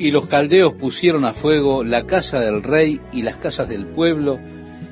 [0.00, 4.38] Y los caldeos pusieron a fuego la casa del rey y las casas del pueblo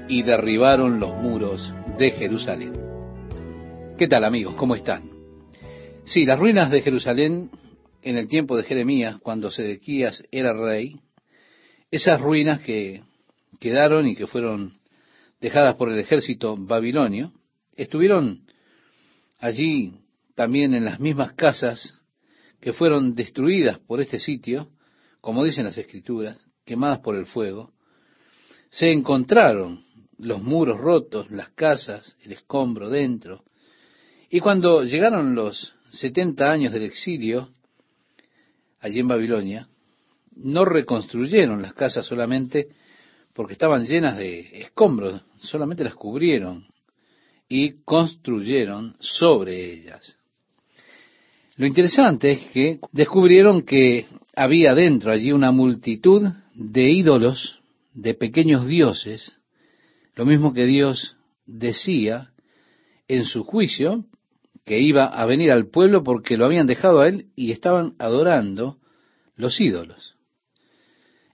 [0.09, 2.73] y derribaron los muros de Jerusalén.
[3.97, 4.57] ¿Qué tal amigos?
[4.57, 5.09] ¿Cómo están?
[6.07, 7.51] Sí, las ruinas de Jerusalén
[8.03, 10.97] en el tiempo de Jeremías, cuando Sedequías era rey,
[11.93, 13.03] esas ruinas que
[13.61, 14.73] quedaron y que fueron
[15.41, 17.31] dejadas por el ejército babilonio,
[17.77, 18.41] estuvieron
[19.39, 19.95] allí
[20.35, 21.95] también en las mismas casas
[22.61, 24.69] que fueron destruidas por este sitio,
[25.27, 27.73] como dicen las escrituras, quemadas por el fuego,
[28.71, 29.83] se encontraron
[30.19, 33.43] los muros rotos, las casas, el escombro dentro.
[34.31, 37.49] Y cuando llegaron los 70 años del exilio,
[38.79, 39.67] allí en Babilonia,
[40.37, 42.69] no reconstruyeron las casas solamente
[43.33, 46.69] porque estaban llenas de escombros, solamente las cubrieron
[47.49, 50.17] y construyeron sobre ellas.
[51.57, 56.23] Lo interesante es que descubrieron que había dentro allí una multitud
[56.55, 57.61] de ídolos,
[57.93, 59.33] de pequeños dioses,
[60.15, 61.17] lo mismo que Dios
[61.47, 62.31] decía
[63.09, 64.05] en su juicio
[64.65, 68.79] que iba a venir al pueblo porque lo habían dejado a él y estaban adorando
[69.35, 70.15] los ídolos.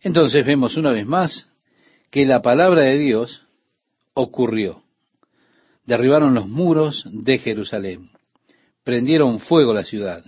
[0.00, 1.46] Entonces vemos una vez más
[2.10, 3.42] que la palabra de Dios
[4.14, 4.82] ocurrió.
[5.84, 8.12] Derribaron los muros de Jerusalén
[8.84, 10.24] prendieron fuego la ciudad.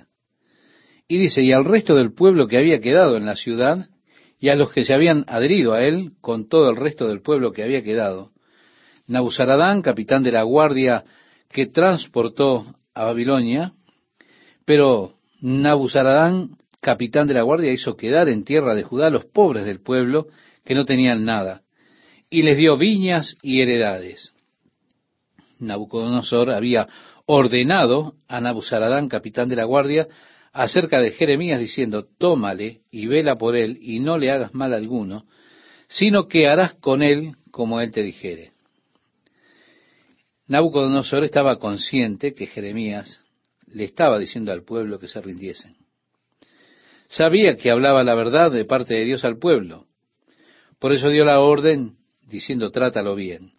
[1.06, 3.86] Y dice, y al resto del pueblo que había quedado en la ciudad,
[4.38, 7.52] y a los que se habían adherido a él, con todo el resto del pueblo
[7.52, 8.30] que había quedado,
[9.06, 11.05] Nabuzaradán, capitán de la guardia
[11.50, 13.72] que transportó a Babilonia,
[14.64, 19.66] pero Nabuzaradán, capitán de la guardia, hizo quedar en tierra de Judá a los pobres
[19.66, 20.28] del pueblo
[20.64, 21.62] que no tenían nada,
[22.30, 24.34] y les dio viñas y heredades.
[25.58, 26.89] Nabucodonosor había
[27.27, 30.08] ordenado a Nabuzaradán, capitán de la guardia,
[30.55, 35.27] acerca de Jeremías, diciendo, tómale y vela por él, y no le hagas mal alguno,
[35.88, 38.52] sino que harás con él como él te dijere.
[40.46, 43.20] Nabucodonosor estaba consciente que Jeremías
[43.67, 45.77] le estaba diciendo al pueblo que se rindiesen.
[47.08, 49.86] Sabía que hablaba la verdad de parte de Dios al pueblo.
[50.78, 51.96] Por eso dio la orden
[52.28, 53.51] diciendo, trátalo bien.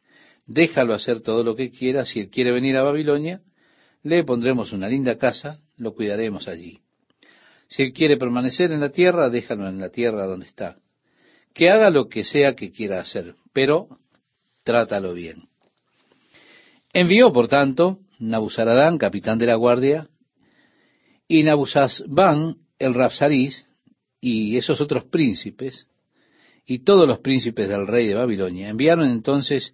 [0.45, 2.05] Déjalo hacer todo lo que quiera.
[2.05, 3.41] Si él quiere venir a Babilonia,
[4.03, 6.84] le pondremos una linda casa, lo cuidaremos allí.
[7.67, 10.75] Si él quiere permanecer en la tierra, déjalo en la tierra donde está.
[11.53, 13.87] Que haga lo que sea que quiera hacer, pero
[14.63, 15.43] trátalo bien.
[16.93, 20.07] Envió, por tanto, Nabuzaradán, capitán de la guardia,
[21.27, 23.65] y Nabuzazbán, el Rapsarís,
[24.21, 25.87] y esos otros príncipes,
[26.65, 29.73] y todos los príncipes del rey de Babilonia, enviaron entonces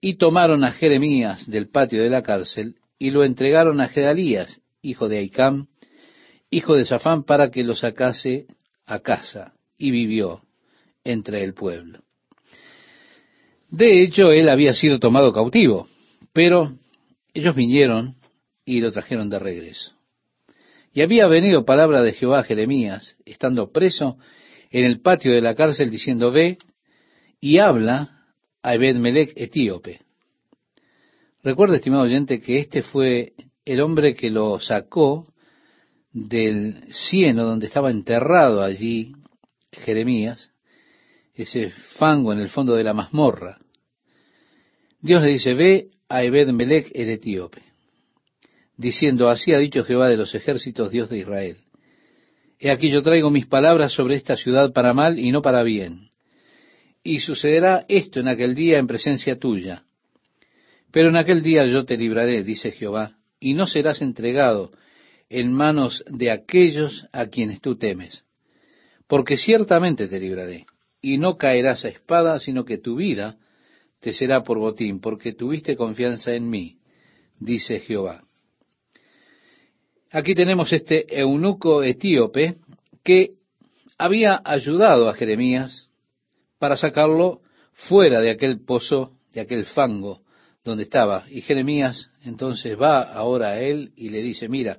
[0.00, 5.08] y tomaron a Jeremías del patio de la cárcel y lo entregaron a Gedalías, hijo
[5.08, 5.68] de Aicam,
[6.56, 8.46] hijo de Safán, para que lo sacase
[8.86, 10.42] a casa, y vivió
[11.04, 12.00] entre el pueblo.
[13.70, 15.88] De hecho, él había sido tomado cautivo,
[16.32, 16.68] pero
[17.32, 18.14] ellos vinieron
[18.64, 19.92] y lo trajeron de regreso.
[20.92, 24.16] Y había venido palabra de Jehová a Jeremías, estando preso
[24.70, 26.58] en el patio de la cárcel, diciendo, ve
[27.40, 28.26] y habla
[28.62, 30.00] a Ebed-Melech etíope,
[31.44, 33.34] Recuerda, estimado oyente, que este fue
[33.66, 35.26] el hombre que lo sacó
[36.14, 39.12] del cieno donde estaba enterrado allí
[39.70, 40.50] Jeremías,
[41.34, 43.58] ese fango en el fondo de la mazmorra.
[45.02, 47.60] Dios le dice, ve a Ebed Melech el etíope,
[48.78, 51.58] diciendo, así ha dicho Jehová de los ejércitos, Dios de Israel.
[52.58, 56.08] He aquí yo traigo mis palabras sobre esta ciudad para mal y no para bien.
[57.02, 59.84] Y sucederá esto en aquel día en presencia tuya
[60.94, 64.70] pero en aquel día yo te libraré, dice Jehová, y no serás entregado
[65.28, 68.24] en manos de aquellos a quienes tú temes,
[69.06, 70.66] porque ciertamente te libraré,
[71.00, 73.36] y no caerás a espada, sino que tu vida
[74.00, 76.78] te será por botín, porque tuviste confianza en mí,
[77.40, 78.22] dice Jehová.
[80.10, 82.56] Aquí tenemos este eunuco etíope
[83.02, 83.32] que
[83.98, 85.90] había ayudado a Jeremías
[86.58, 87.40] para sacarlo
[87.72, 90.22] fuera de aquel pozo, de aquel fango
[90.64, 91.24] donde estaba.
[91.28, 94.78] Y Jeremías entonces va ahora a él y le dice, mira,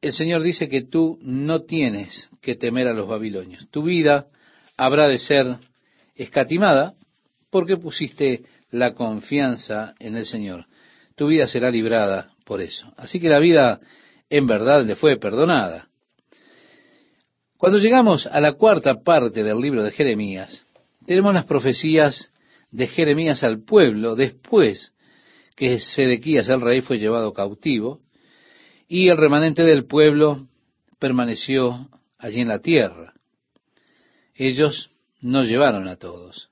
[0.00, 3.68] el Señor dice que tú no tienes que temer a los babilonios.
[3.70, 4.26] Tu vida
[4.76, 5.56] habrá de ser
[6.14, 6.94] escatimada
[7.50, 10.66] porque pusiste la confianza en el Señor.
[11.16, 12.92] Tu vida será librada por eso.
[12.96, 13.80] Así que la vida
[14.30, 15.88] en verdad le fue perdonada.
[17.58, 20.64] Cuando llegamos a la cuarta parte del libro de Jeremías,
[21.04, 22.32] tenemos las profecías
[22.70, 24.92] de Jeremías al pueblo después
[25.56, 28.00] que Sedequías el rey fue llevado cautivo
[28.92, 30.48] y el remanente del pueblo
[30.98, 31.88] permaneció
[32.18, 33.14] allí en la tierra.
[34.34, 34.90] ellos
[35.20, 36.50] no llevaron a todos.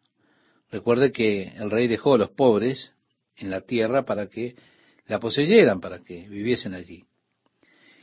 [0.70, 2.94] Recuerde que el rey dejó a los pobres
[3.36, 4.54] en la tierra para que
[5.08, 7.02] la poseyeran, para que viviesen allí.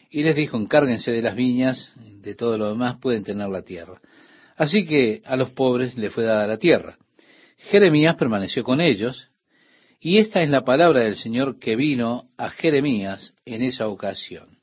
[0.09, 4.01] Y les dijo, encárguense de las viñas, de todo lo demás pueden tener la tierra.
[4.57, 6.97] Así que a los pobres le fue dada la tierra.
[7.57, 9.29] Jeremías permaneció con ellos,
[10.05, 14.59] y esta es la palabra del Señor que vino a Jeremías en esa ocasión.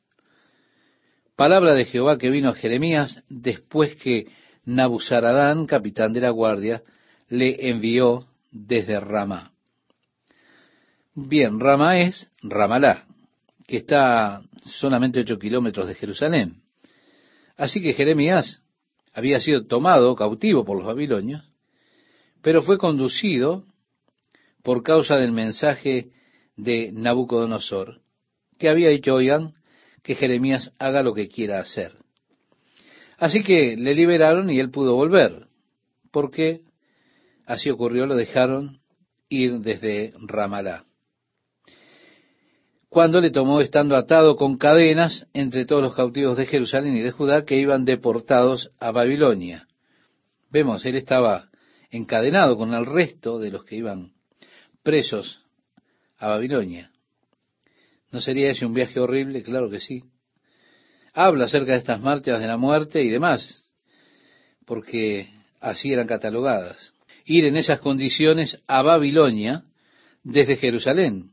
[1.34, 4.28] Palabra de Jehová que vino a Jeremías después que
[4.64, 6.82] Nabuzaradán, capitán de la guardia,
[7.28, 9.50] le envió desde Ramá.
[11.12, 13.06] Bien, Ramá es Ramalá,
[13.66, 16.62] que está solamente ocho kilómetros de Jerusalén.
[17.56, 18.62] Así que Jeremías
[19.12, 21.42] había sido tomado cautivo por los babilonios,
[22.42, 23.64] pero fue conducido
[24.62, 26.10] por causa del mensaje
[26.56, 28.00] de Nabucodonosor,
[28.58, 29.54] que había dicho, oigan,
[30.02, 31.92] que Jeremías haga lo que quiera hacer.
[33.18, 35.46] Así que le liberaron y él pudo volver,
[36.10, 36.62] porque
[37.46, 38.78] así ocurrió, lo dejaron
[39.28, 40.84] ir desde Ramalá.
[42.88, 47.10] Cuando le tomó estando atado con cadenas entre todos los cautivos de Jerusalén y de
[47.10, 49.66] Judá que iban deportados a Babilonia.
[50.50, 51.48] Vemos, él estaba
[51.90, 54.12] encadenado con el resto de los que iban
[54.82, 55.40] presos
[56.18, 56.90] a Babilonia.
[58.10, 59.42] ¿No sería ese un viaje horrible?
[59.42, 60.04] Claro que sí.
[61.14, 63.64] Habla acerca de estas marchas de la muerte y demás,
[64.66, 65.28] porque
[65.60, 66.94] así eran catalogadas.
[67.24, 69.64] Ir en esas condiciones a Babilonia
[70.22, 71.32] desde Jerusalén,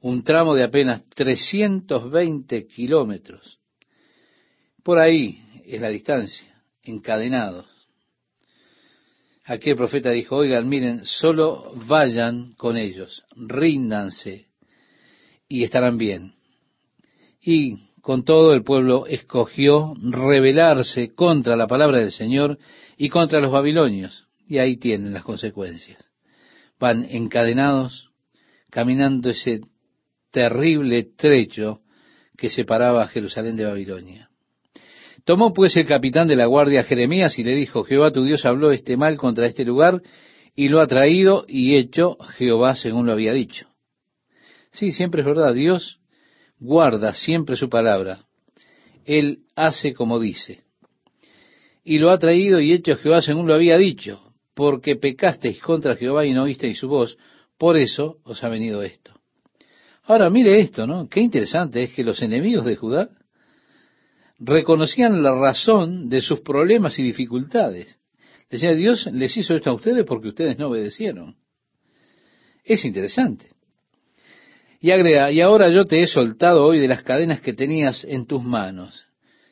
[0.00, 3.58] un tramo de apenas 320 kilómetros.
[4.82, 7.73] Por ahí es la distancia, encadenados.
[9.46, 14.46] Aquel profeta dijo, oigan, miren, solo vayan con ellos, ríndanse
[15.48, 16.34] y estarán bien.
[17.40, 22.58] Y con todo el pueblo escogió rebelarse contra la palabra del Señor
[22.96, 24.28] y contra los babilonios.
[24.46, 26.10] Y ahí tienen las consecuencias.
[26.78, 28.10] Van encadenados,
[28.70, 29.60] caminando ese
[30.30, 31.80] terrible trecho
[32.36, 34.30] que separaba Jerusalén de Babilonia.
[35.24, 38.72] Tomó pues el capitán de la guardia Jeremías y le dijo, Jehová tu Dios habló
[38.72, 40.02] este mal contra este lugar
[40.54, 43.66] y lo ha traído y hecho Jehová según lo había dicho.
[44.70, 45.98] Sí, siempre es verdad, Dios
[46.58, 48.20] guarda siempre su palabra.
[49.06, 50.62] Él hace como dice.
[51.84, 56.26] Y lo ha traído y hecho Jehová según lo había dicho, porque pecasteis contra Jehová
[56.26, 57.16] y no oísteis su voz,
[57.56, 59.12] por eso os ha venido esto.
[60.04, 61.08] Ahora mire esto, ¿no?
[61.08, 63.08] Qué interesante es que los enemigos de Judá
[64.38, 68.00] reconocían la razón de sus problemas y dificultades.
[68.50, 71.36] Decía, Dios les hizo esto a ustedes porque ustedes no obedecieron.
[72.64, 73.50] Es interesante.
[74.80, 78.26] Y agrega, y ahora yo te he soltado hoy de las cadenas que tenías en
[78.26, 79.06] tus manos.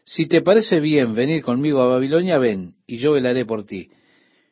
[0.04, 3.90] Si te parece bien venir conmigo a Babilonia, ven, y yo velaré por ti.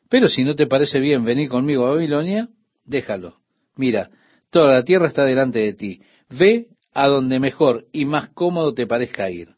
[0.09, 2.49] Pero si no te parece bien venir conmigo a Babilonia,
[2.85, 3.37] déjalo.
[3.75, 4.09] Mira,
[4.49, 6.01] toda la tierra está delante de ti.
[6.29, 9.49] Ve a donde mejor y más cómodo te parezca ir.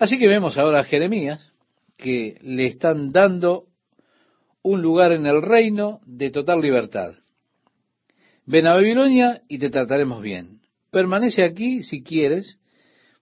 [0.00, 1.52] Así que vemos ahora a Jeremías
[1.98, 3.66] que le están dando
[4.62, 7.12] un lugar en el reino de total libertad.
[8.46, 10.62] Ven a Babilonia y te trataremos bien.
[10.90, 12.58] Permanece aquí si quieres.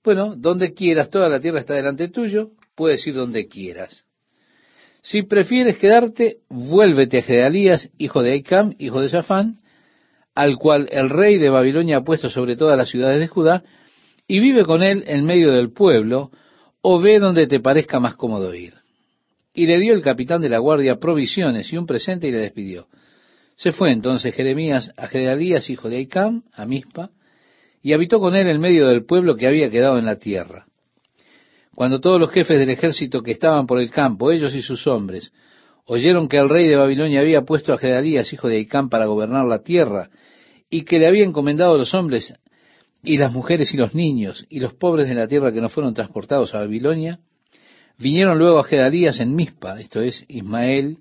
[0.05, 4.07] Bueno, donde quieras, toda la tierra está delante tuyo, puedes ir donde quieras.
[5.03, 9.59] Si prefieres quedarte, vuélvete a Gedalías, hijo de Aicam, hijo de Safán,
[10.33, 13.65] al cual el rey de Babilonia ha puesto sobre todas las ciudades de Judá,
[14.29, 16.31] y vive con él en medio del pueblo,
[16.81, 18.75] o ve donde te parezca más cómodo ir.
[19.55, 22.87] Y le dio el capitán de la guardia provisiones y un presente y le despidió.
[23.57, 27.11] Se fue entonces Jeremías a Gedalías, hijo de Aicam, a Mispa,
[27.83, 30.67] y habitó con él en medio del pueblo que había quedado en la tierra.
[31.75, 35.33] Cuando todos los jefes del ejército que estaban por el campo, ellos y sus hombres,
[35.87, 39.45] oyeron que el rey de Babilonia había puesto a Gedalías, hijo de Aicam, para gobernar
[39.47, 40.11] la tierra,
[40.71, 42.35] y que le había encomendado a los hombres
[43.03, 45.95] y las mujeres y los niños y los pobres de la tierra que no fueron
[45.95, 47.21] transportados a Babilonia,
[47.99, 50.99] vinieron luego a Gedalías en Mispa, esto es Ismael,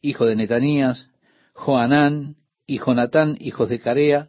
[0.00, 1.08] hijo de Netanías,
[1.52, 2.36] Joanán
[2.66, 4.28] y Jonatán, hijos de Carea,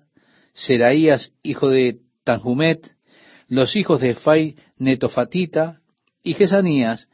[0.54, 2.96] Seraías, hijo de Tanjumet,
[3.48, 5.80] los hijos de Fai Netofatita,
[6.24, 7.08] y Jesanías,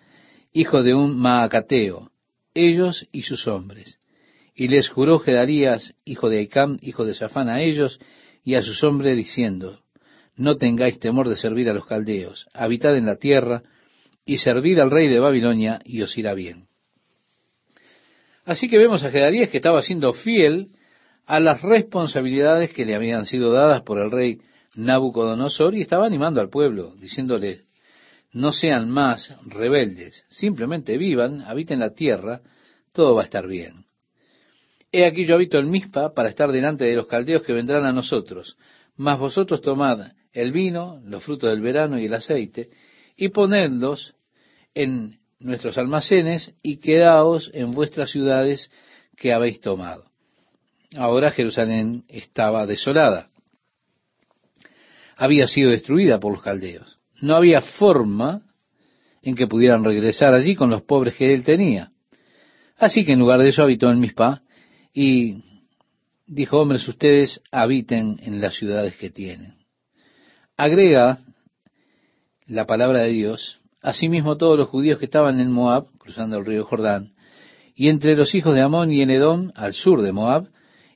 [0.52, 2.12] hijo de un Maacateo,
[2.54, 4.00] ellos y sus hombres.
[4.56, 8.00] Y les juró Gedalías, hijo de Aicam, hijo de Safán, a ellos
[8.44, 9.85] y a sus hombres, diciendo,
[10.38, 13.64] no tengáis temor de servir a los caldeos, habitad en la tierra
[14.26, 16.68] y servid al rey de Babilonia y os irá bien.
[18.44, 20.70] Así que vemos a Gedalías que estaba siendo fiel
[21.26, 24.40] a las responsabilidades que le habían sido dadas por el rey
[24.76, 27.62] Nabucodonosor y estaba animando al pueblo, diciéndole,
[28.34, 32.42] no sean más rebeldes, simplemente vivan, habiten la tierra,
[32.94, 33.86] todo va a estar bien.
[34.92, 37.94] He aquí yo habito en Mispa para estar delante de los caldeos que vendrán a
[37.94, 38.58] nosotros,
[38.98, 42.70] mas vosotros tomad el vino, los frutos del verano y el aceite,
[43.16, 44.16] y ponedlos
[44.74, 48.70] en nuestros almacenes y quedaos en vuestras ciudades
[49.16, 50.06] que habéis tomado.
[50.98, 53.30] Ahora Jerusalén estaba desolada.
[55.16, 57.00] Había sido destruida por los caldeos.
[57.22, 58.42] No había forma
[59.22, 61.92] en que pudieran regresar allí con los pobres que él tenía.
[62.78, 64.42] Así que en lugar de eso habitó en Mispa
[64.94, 65.44] y
[66.28, 69.55] dijo, hombres, ustedes habiten en las ciudades que tienen.
[70.58, 71.20] Agrega
[72.48, 76.64] la palabra de Dios, asimismo todos los judíos que estaban en Moab, cruzando el río
[76.64, 77.12] Jordán,
[77.76, 80.48] y entre los hijos de Amón y en Edom, al sur de Moab,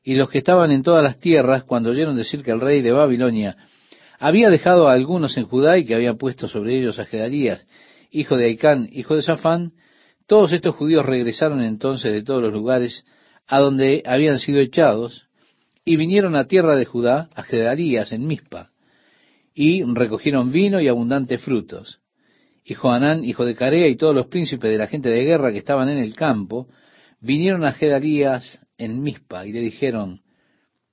[0.02, 2.94] y los que estaban en todas las tierras, cuando oyeron decir que el rey de
[2.94, 3.58] Babilonia
[4.18, 7.68] había dejado a algunos en Judá y que habían puesto sobre ellos a Gedarías,
[8.12, 9.74] hijo de Aicán, hijo de Safán,
[10.26, 13.04] todos estos judíos regresaron entonces de todos los lugares
[13.46, 15.28] a donde habían sido echados,
[15.84, 18.70] y vinieron a tierra de Judá, a Gedarías en Mizpa,
[19.62, 22.00] y recogieron vino y abundantes frutos.
[22.64, 25.58] Y Joanán, hijo de Carea, y todos los príncipes de la gente de guerra que
[25.58, 26.70] estaban en el campo,
[27.20, 30.22] vinieron a Gedarías en Mizpa, y le dijeron,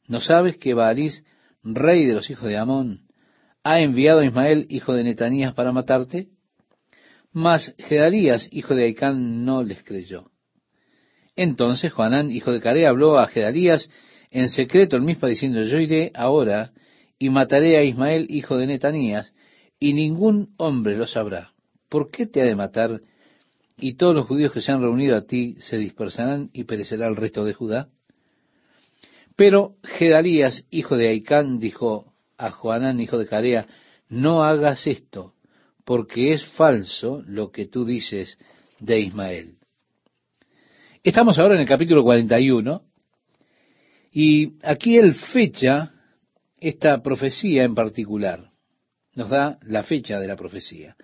[0.09, 1.23] ¿no sabes que Baalís,
[1.63, 3.03] rey de los hijos de Amón,
[3.63, 6.27] ha enviado a Ismael, hijo de Netanías, para matarte?
[7.31, 10.33] Mas Gedarías, hijo de Aicán, no les creyó.
[11.37, 13.89] Entonces Joanán, hijo de Carea, habló a Gedarías
[14.33, 16.73] en secreto en Mizpa, diciendo, yo iré ahora
[17.19, 19.33] y mataré a Ismael, hijo de Netanías,
[19.79, 21.53] y ningún hombre lo sabrá.
[21.89, 23.01] ¿Por qué te ha de matar?
[23.79, 27.17] Y todos los judíos que se han reunido a ti se dispersarán y perecerá el
[27.17, 27.89] resto de Judá.
[29.37, 33.67] Pero Gedarías, hijo de Aicán, dijo a Joanán, hijo de Carea,
[34.09, 35.35] no hagas esto,
[35.85, 38.39] porque es falso lo que tú dices
[38.81, 39.57] de Ismael.
[41.03, 42.83] Estamos ahora en el capítulo 41
[44.13, 45.93] y aquí él fecha
[46.59, 48.51] esta profecía en particular.
[49.15, 50.97] Nos da la fecha de la profecía.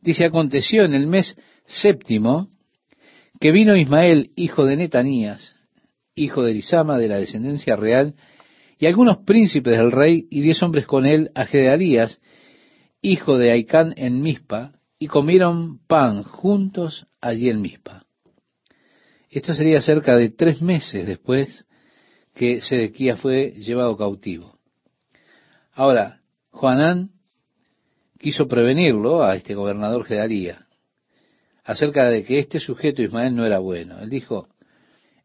[0.00, 2.48] Dice, aconteció en el mes séptimo
[3.40, 5.54] que vino Ismael, hijo de Netanías,
[6.14, 8.14] hijo de Elisama, de la descendencia real,
[8.78, 12.20] y algunos príncipes del rey, y diez hombres con él, a Gedarías,
[13.00, 18.04] hijo de Aicán, en Mispa, y comieron pan juntos allí en Mispa.
[19.28, 21.66] Esto sería cerca de tres meses después
[22.34, 24.55] que Sedequías fue llevado cautivo.
[25.76, 27.10] Ahora, Juanán
[28.18, 30.58] quiso prevenirlo a este gobernador Gedarías
[31.64, 33.98] acerca de que este sujeto Ismael no era bueno.
[34.00, 34.48] Él dijo,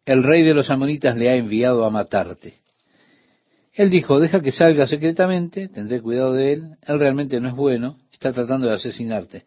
[0.06, 2.56] el rey de los amonitas le ha enviado a matarte.
[3.72, 7.98] Él dijo, deja que salga secretamente, tendré cuidado de él, él realmente no es bueno,
[8.12, 9.46] está tratando de asesinarte.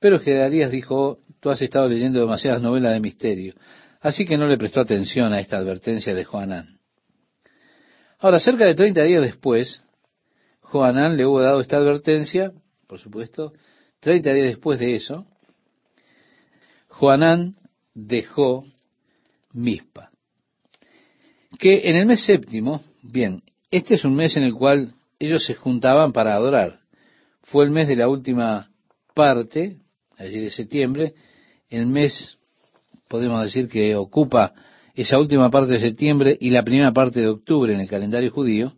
[0.00, 3.54] Pero Gedarías dijo, tú has estado leyendo demasiadas novelas de misterio,
[4.02, 6.66] así que no le prestó atención a esta advertencia de Joanán.
[8.18, 9.82] Ahora, cerca de treinta días después,
[10.70, 12.52] Joanán le hubo dado esta advertencia,
[12.86, 13.52] por supuesto,
[14.00, 15.26] treinta días después de eso,
[16.88, 17.54] Joanán
[17.94, 18.64] dejó
[19.52, 20.10] Mispa.
[21.58, 25.54] Que en el mes séptimo, bien, este es un mes en el cual ellos se
[25.54, 26.80] juntaban para adorar.
[27.42, 28.70] Fue el mes de la última
[29.14, 29.76] parte,
[30.18, 31.14] allí de septiembre,
[31.70, 32.38] el mes,
[33.08, 34.52] podemos decir que ocupa
[34.94, 38.74] esa última parte de septiembre y la primera parte de octubre en el calendario judío,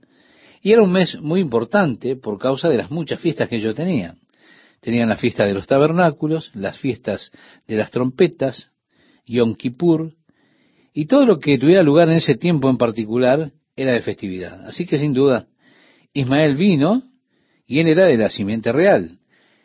[0.63, 4.19] y era un mes muy importante por causa de las muchas fiestas que ellos tenían.
[4.81, 7.33] Tenían la fiesta de los tabernáculos, las fiestas
[7.67, 8.71] de las trompetas,
[9.27, 10.15] Yom Kippur,
[10.93, 14.67] y todo lo que tuviera lugar en ese tiempo en particular era de festividad.
[14.67, 15.47] Así que sin duda,
[16.13, 17.03] Ismael vino
[17.67, 19.19] y él era de la simiente real.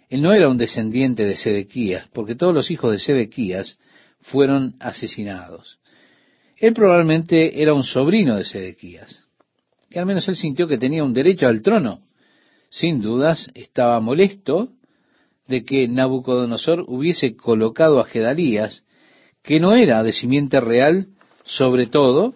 [0.09, 3.79] Él no era un descendiente de Sedequías, porque todos los hijos de Sedequías
[4.19, 5.79] fueron asesinados.
[6.57, 9.22] Él probablemente era un sobrino de Sedequías
[9.93, 11.99] que al menos él sintió que tenía un derecho al trono.
[12.69, 14.69] Sin dudas, estaba molesto
[15.47, 18.83] de que Nabucodonosor hubiese colocado a Gedalías,
[19.43, 21.09] que no era de simiente real,
[21.43, 22.33] sobre todo,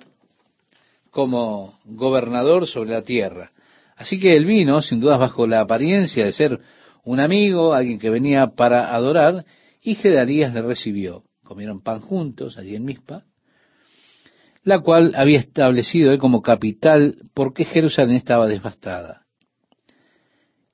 [1.10, 3.52] como gobernador sobre la tierra.
[3.96, 6.60] Así que él vino, sin dudas, bajo la apariencia de ser
[7.06, 9.46] un amigo, alguien que venía para adorar,
[9.82, 11.24] y Gedalías le recibió.
[11.44, 13.24] Comieron pan juntos allí en Mispa,
[14.68, 19.26] la cual había establecido él como capital porque Jerusalén estaba devastada.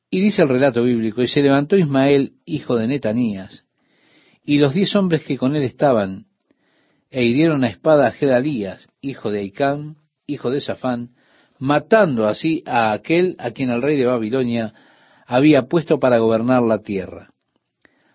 [0.10, 3.68] Y dice el relato bíblico, y se levantó Ismael, hijo de Netanías,
[4.44, 6.26] y los diez hombres que con él estaban,
[7.12, 11.12] e hirieron a espada a Gedalías, hijo de Aicán, hijo de Safán,
[11.60, 14.74] matando así a aquel a quien el rey de Babilonia
[15.28, 17.30] había puesto para gobernar la tierra.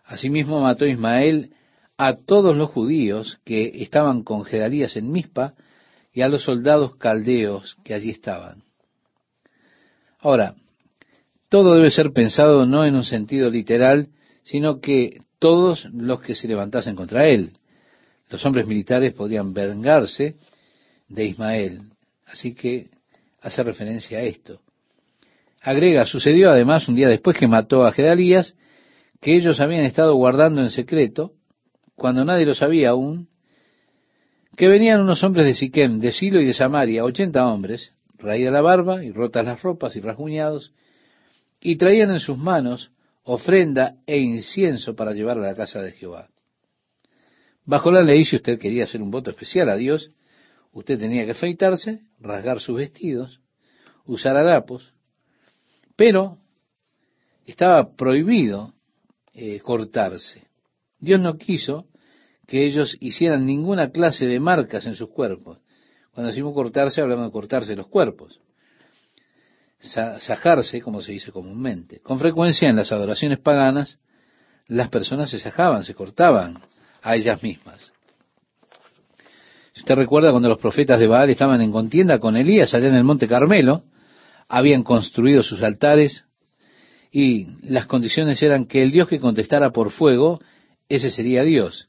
[0.05, 1.53] Asimismo mató Ismael
[1.97, 5.55] a todos los judíos que estaban con Gedalías en Mispa
[6.19, 8.65] y a los soldados caldeos que allí estaban.
[10.19, 10.57] Ahora,
[11.49, 14.09] todo debe ser pensado no en un sentido literal,
[14.43, 17.53] sino que todos los que se levantasen contra él.
[18.31, 20.35] Los hombres militares podían vengarse
[21.09, 21.83] de Ismael.
[22.27, 22.89] Así que
[23.41, 24.61] hace referencia a esto.
[25.63, 28.57] Agrega, sucedió además un día después que mató a Gedalías,
[29.21, 31.35] que ellos habían estado guardando en secreto,
[31.95, 33.29] cuando nadie lo sabía aún,
[34.59, 38.61] que venían unos hombres de Siquem, de Silo y de Samaria, ochenta hombres, raída la
[38.61, 40.73] barba y rotas las ropas y rasguñados,
[41.61, 42.91] y traían en sus manos
[43.23, 46.29] ofrenda e incienso para llevar a la casa de Jehová.
[47.67, 50.11] Bajo la ley, si usted quería hacer un voto especial a Dios,
[50.73, 53.41] usted tenía que afeitarse, rasgar sus vestidos,
[54.07, 54.93] usar harapos,
[55.95, 56.39] pero
[57.47, 58.73] estaba prohibido
[59.35, 60.49] eh, cortarse.
[60.99, 61.87] Dios no quiso
[62.49, 65.59] que ellos hicieran ninguna clase de marcas en sus cuerpos.
[66.13, 68.41] Cuando decimos cortarse, hablamos de cortarse los cuerpos.
[69.79, 72.01] Sajarse, como se dice comúnmente.
[72.01, 73.99] Con frecuencia en las adoraciones paganas,
[74.67, 76.59] las personas se sajaban, se cortaban
[77.03, 77.93] a ellas mismas.
[79.75, 82.95] Si usted recuerda cuando los profetas de Baal estaban en contienda con Elías allá en
[82.95, 83.85] el monte Carmelo,
[84.49, 86.25] habían construido sus altares
[87.13, 90.41] y las condiciones eran que el Dios que contestara por fuego,
[90.89, 91.89] ese sería Dios.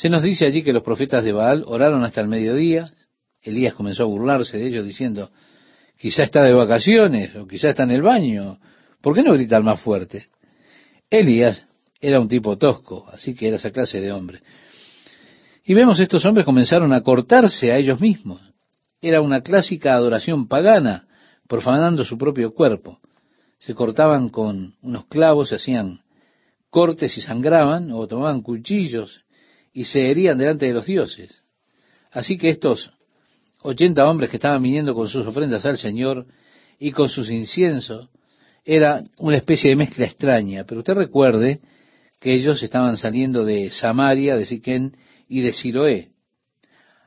[0.00, 2.90] Se nos dice allí que los profetas de Baal oraron hasta el mediodía,
[3.42, 5.30] Elías comenzó a burlarse de ellos diciendo,
[5.98, 8.58] quizá está de vacaciones o quizá está en el baño,
[9.02, 10.28] ¿por qué no gritan más fuerte?
[11.10, 11.66] Elías
[12.00, 14.40] era un tipo tosco, así que era esa clase de hombre.
[15.66, 18.40] Y vemos estos hombres comenzaron a cortarse a ellos mismos.
[19.02, 21.08] Era una clásica adoración pagana,
[21.46, 23.00] profanando su propio cuerpo.
[23.58, 26.00] Se cortaban con unos clavos, se hacían
[26.70, 29.26] cortes y sangraban, o tomaban cuchillos
[29.72, 31.42] y se herían delante de los dioses.
[32.10, 32.92] Así que estos
[33.62, 36.26] ochenta hombres que estaban viniendo con sus ofrendas al Señor
[36.78, 38.08] y con sus inciensos,
[38.64, 40.64] era una especie de mezcla extraña.
[40.64, 41.60] Pero usted recuerde
[42.20, 44.96] que ellos estaban saliendo de Samaria, de Siquén
[45.28, 46.08] y de Siloé.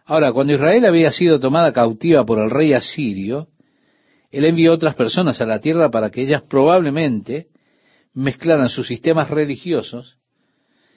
[0.05, 3.47] Ahora, cuando Israel había sido tomada cautiva por el rey asirio,
[4.31, 7.47] él envió otras personas a la tierra para que ellas probablemente
[8.13, 10.17] mezclaran sus sistemas religiosos,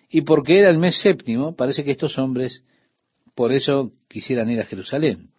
[0.09, 2.63] y porque era el mes séptimo, parece que estos hombres
[3.35, 5.31] por eso quisieran ir a Jerusalén.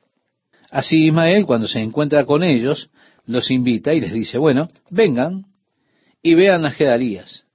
[0.69, 2.89] Así Ismael, cuando se encuentra con ellos,
[3.25, 5.45] los invita y les dice, bueno, vengan
[6.21, 7.45] y vean a Gedalías.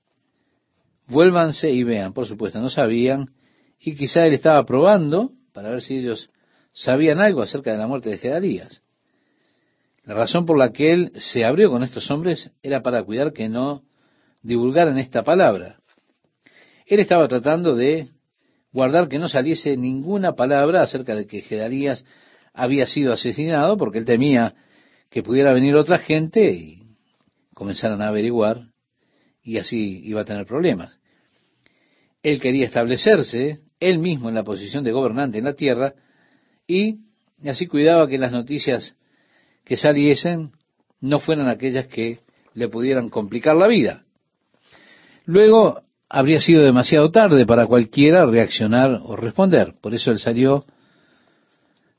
[1.06, 2.12] Vuélvanse y vean.
[2.12, 3.30] Por supuesto, no sabían
[3.78, 6.30] y quizá él estaba probando para ver si ellos
[6.72, 8.82] sabían algo acerca de la muerte de Gedalías.
[10.04, 13.48] La razón por la que él se abrió con estos hombres era para cuidar que
[13.48, 13.82] no
[14.42, 15.78] divulgaran esta palabra.
[16.92, 18.10] Él estaba tratando de
[18.70, 22.04] guardar que no saliese ninguna palabra acerca de que Gedalías
[22.52, 24.54] había sido asesinado, porque él temía
[25.08, 26.82] que pudiera venir otra gente y
[27.54, 28.60] comenzaran a averiguar,
[29.42, 30.98] y así iba a tener problemas.
[32.22, 35.94] Él quería establecerse él mismo en la posición de gobernante en la tierra
[36.66, 36.96] y
[37.46, 38.96] así cuidaba que las noticias
[39.64, 40.52] que saliesen
[41.00, 42.18] no fueran aquellas que
[42.52, 44.04] le pudieran complicar la vida.
[45.24, 49.74] Luego habría sido demasiado tarde para cualquiera reaccionar o responder.
[49.80, 50.66] Por eso él salió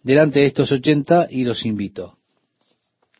[0.04, 2.19] delante de estos ochenta y los invitó.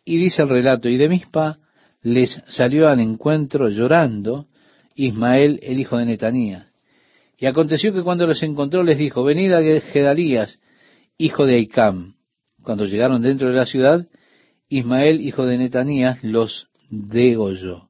[0.06, 1.58] Y dice el relato, y de Mispa
[2.04, 4.46] les salió al encuentro llorando
[4.94, 6.72] Ismael, el hijo de Netanías,
[7.40, 10.60] y aconteció que cuando los encontró les dijo, venid a Gedalías,
[11.18, 12.14] hijo de Aicam.
[12.62, 14.06] Cuando llegaron dentro de la ciudad,
[14.70, 17.90] Ismael, hijo de Netanías, los degolló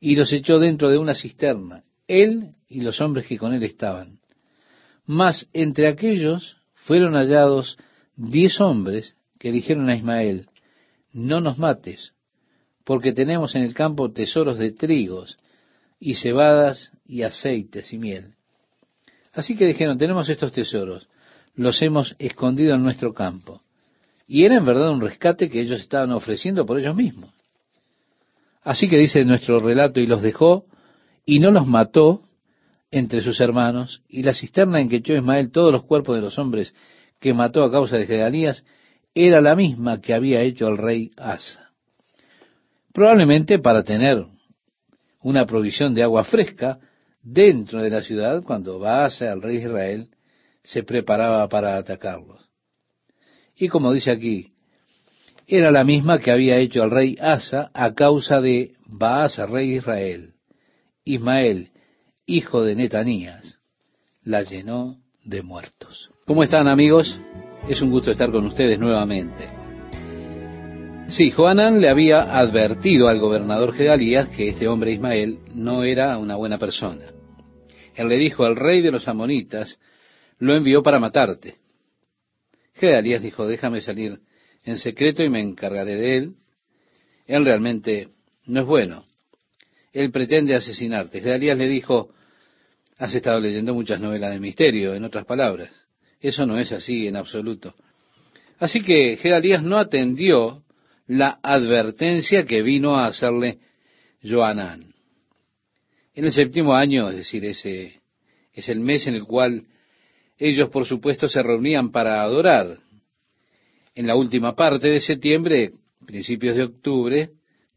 [0.00, 4.18] y los echó dentro de una cisterna, él y los hombres que con él estaban.
[5.06, 7.78] Mas entre aquellos fueron hallados
[8.16, 10.48] diez hombres que dijeron a Ismael,
[11.12, 12.12] no nos mates,
[12.84, 15.38] porque tenemos en el campo tesoros de trigos
[15.98, 18.34] y cebadas y aceites y miel.
[19.32, 21.08] Así que dijeron, tenemos estos tesoros,
[21.54, 23.62] los hemos escondido en nuestro campo.
[24.26, 27.30] Y era en verdad un rescate que ellos estaban ofreciendo por ellos mismos.
[28.62, 30.66] Así que dice nuestro relato, y los dejó,
[31.24, 32.20] y no los mató
[32.90, 36.38] entre sus hermanos, y la cisterna en que echó Ismael todos los cuerpos de los
[36.38, 36.74] hombres
[37.20, 38.64] que mató a causa de Gedalías,
[39.14, 41.70] era la misma que había hecho el rey Asa.
[42.92, 44.24] Probablemente para tener
[45.22, 46.78] una provisión de agua fresca
[47.22, 50.08] dentro de la ciudad cuando Baasa, el rey de Israel,
[50.62, 52.48] se preparaba para atacarlos.
[53.56, 54.52] Y como dice aquí,
[55.46, 59.76] era la misma que había hecho el rey Asa a causa de Baasa, rey de
[59.76, 60.34] Israel.
[61.04, 61.70] Ismael,
[62.26, 63.58] hijo de Netanías,
[64.22, 66.10] la llenó de muertos.
[66.26, 67.18] ¿Cómo están amigos?
[67.68, 69.48] Es un gusto estar con ustedes nuevamente.
[71.08, 76.36] Sí, Joanán le había advertido al gobernador Gedalías que este hombre Ismael no era una
[76.36, 77.06] buena persona.
[77.96, 79.78] Él le dijo, al rey de los amonitas
[80.38, 81.56] lo envió para matarte.
[82.74, 84.20] Gedalías dijo, déjame salir
[84.64, 86.34] en secreto y me encargaré de él.
[87.26, 88.08] Él realmente
[88.46, 89.09] no es bueno.
[89.92, 91.20] Él pretende asesinarte.
[91.20, 92.10] Gedalías le dijo,
[92.98, 95.70] has estado leyendo muchas novelas de misterio, en otras palabras.
[96.20, 97.74] Eso no es así en absoluto.
[98.58, 100.62] Así que Gedalías no atendió
[101.06, 103.58] la advertencia que vino a hacerle
[104.22, 104.94] Joanán.
[106.14, 108.00] En el séptimo año, es decir, ese
[108.52, 109.64] es el mes en el cual
[110.38, 112.78] ellos, por supuesto, se reunían para adorar.
[113.94, 115.72] En la última parte de septiembre,
[116.06, 117.30] principios de octubre,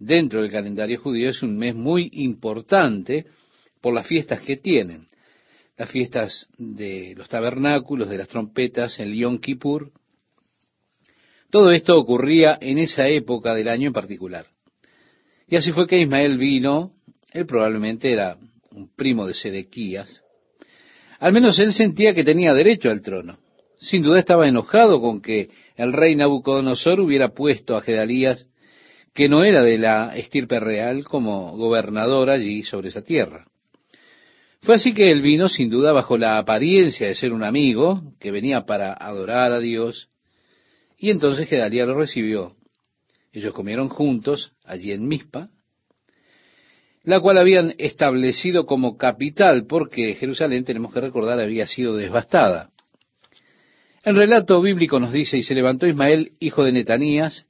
[0.05, 3.25] dentro del calendario judío, es un mes muy importante
[3.81, 5.07] por las fiestas que tienen.
[5.77, 9.91] Las fiestas de los tabernáculos, de las trompetas, el Yom Kippur.
[11.49, 14.45] Todo esto ocurría en esa época del año en particular.
[15.47, 16.93] Y así fue que Ismael vino,
[17.31, 18.37] él probablemente era
[18.71, 20.23] un primo de Sedequías,
[21.19, 23.37] al menos él sentía que tenía derecho al trono.
[23.77, 28.45] Sin duda estaba enojado con que el rey Nabucodonosor hubiera puesto a Gedalías,
[29.13, 33.45] que no era de la estirpe real, como gobernador allí sobre esa tierra.
[34.61, 38.31] Fue así que él vino sin duda bajo la apariencia de ser un amigo, que
[38.31, 40.09] venía para adorar a Dios,
[40.97, 42.55] y entonces Gedalías lo recibió.
[43.33, 45.49] Ellos comieron juntos allí en Mispa,
[47.03, 52.69] la cual habían establecido como capital, porque Jerusalén, tenemos que recordar, había sido devastada.
[54.03, 57.47] El relato bíblico nos dice, y se levantó Ismael, hijo de Netanías,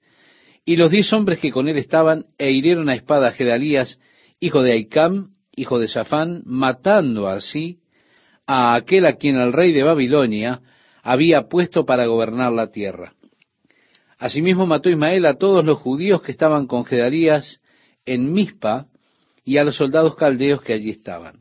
[0.65, 3.99] y los diez hombres que con él estaban, e hirieron a espada a Gedalías,
[4.39, 7.79] hijo de Aicam, hijo de Safán, matando así
[8.45, 10.61] a aquel a quien el rey de Babilonia
[11.01, 13.13] había puesto para gobernar la tierra.
[14.17, 17.61] Asimismo mató Ismael a todos los judíos que estaban con Gedalías
[18.05, 18.87] en Mispa,
[19.45, 21.39] y a los soldados caldeos que allí estaban.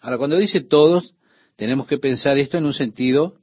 [0.00, 1.14] Ahora, cuando dice todos,
[1.56, 3.36] tenemos que pensar esto en un sentido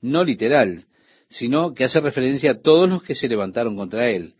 [0.00, 0.84] no literal,
[1.32, 4.34] sino que hace referencia a todos los que se levantaron contra él.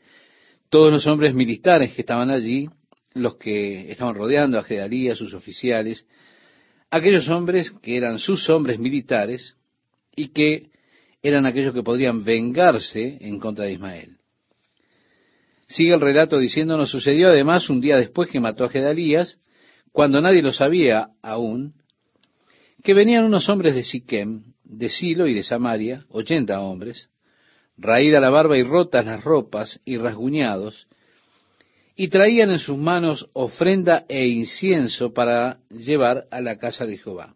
[0.69, 2.69] Todos los hombres militares que estaban allí,
[3.15, 6.07] los que estaban rodeando a Gedalías, sus oficiales,
[6.91, 9.57] aquellos hombres que eran sus hombres militares
[10.15, 10.71] y que
[11.23, 14.19] eran aquellos que podrían vengarse en contra de Ismael.
[15.69, 19.39] Sigue el relato diciéndonos, sucedió además un día después que mató a Gedalías,
[19.93, 21.75] cuando nadie lo sabía aún,
[22.83, 27.11] que venían unos hombres de Siquem, de Silo y de Samaria, ochenta hombres,
[27.77, 30.87] raída la barba y rotas las ropas y rasguñados,
[31.95, 37.35] y traían en sus manos ofrenda e incienso para llevar a la casa de Jehová.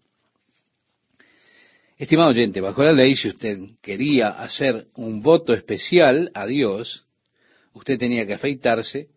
[1.99, 7.07] Estimado oyente, bajo la ley, si usted quería hacer un voto especial a Dios,
[7.73, 9.09] usted tenía que afeitarse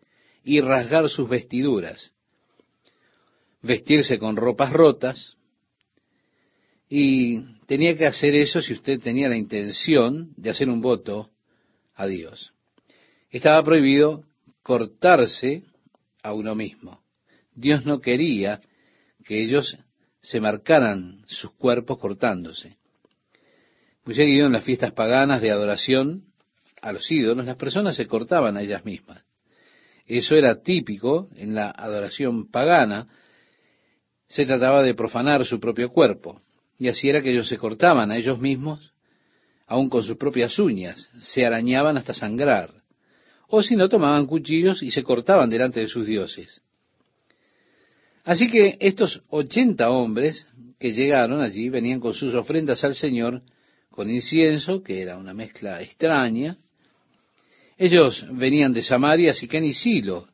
[0.44, 2.14] y rasgar sus vestiduras,
[3.62, 5.36] vestirse con ropas rotas,
[6.88, 7.38] y
[7.70, 11.30] tenía que hacer eso si usted tenía la intención de hacer un voto
[11.94, 12.52] a Dios.
[13.30, 14.24] Estaba prohibido
[14.60, 15.62] cortarse
[16.20, 17.00] a uno mismo.
[17.54, 18.58] Dios no quería
[19.24, 19.78] que ellos
[20.20, 22.76] se marcaran sus cuerpos cortándose.
[24.04, 26.24] Muy seguido en las fiestas paganas de adoración
[26.82, 29.22] a los ídolos, las personas se cortaban a ellas mismas.
[30.06, 33.06] Eso era típico en la adoración pagana.
[34.26, 36.42] Se trataba de profanar su propio cuerpo.
[36.80, 38.92] Y así era que ellos se cortaban a ellos mismos,
[39.66, 42.70] aun con sus propias uñas, se arañaban hasta sangrar.
[43.48, 46.62] O si no, tomaban cuchillos y se cortaban delante de sus dioses.
[48.24, 50.46] Así que estos ochenta hombres
[50.78, 53.42] que llegaron allí venían con sus ofrendas al Señor,
[53.90, 56.56] con incienso, que era una mezcla extraña,
[57.76, 60.28] ellos venían de Samaria, Siquén y Silo.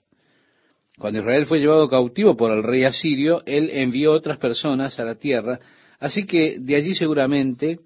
[0.96, 5.16] Cuando Israel fue llevado cautivo por el rey asirio, él envió otras personas a la
[5.16, 5.59] tierra,
[5.98, 7.80] así que de allí seguramente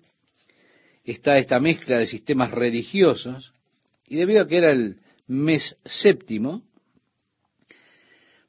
[1.04, 3.52] está esta mezcla de sistemas religiosos,
[4.06, 4.96] y debido a que era el
[5.26, 6.62] mes séptimo,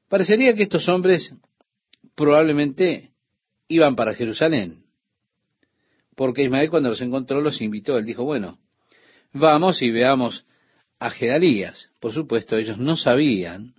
[0.09, 1.33] parecería que estos hombres
[2.15, 3.11] probablemente
[3.67, 4.83] iban para Jerusalén,
[6.15, 8.59] porque Ismael cuando los encontró los invitó, él dijo, bueno,
[9.33, 10.45] vamos y veamos
[10.99, 11.89] a Gedalías.
[11.99, 13.73] Por supuesto, ellos no sabían.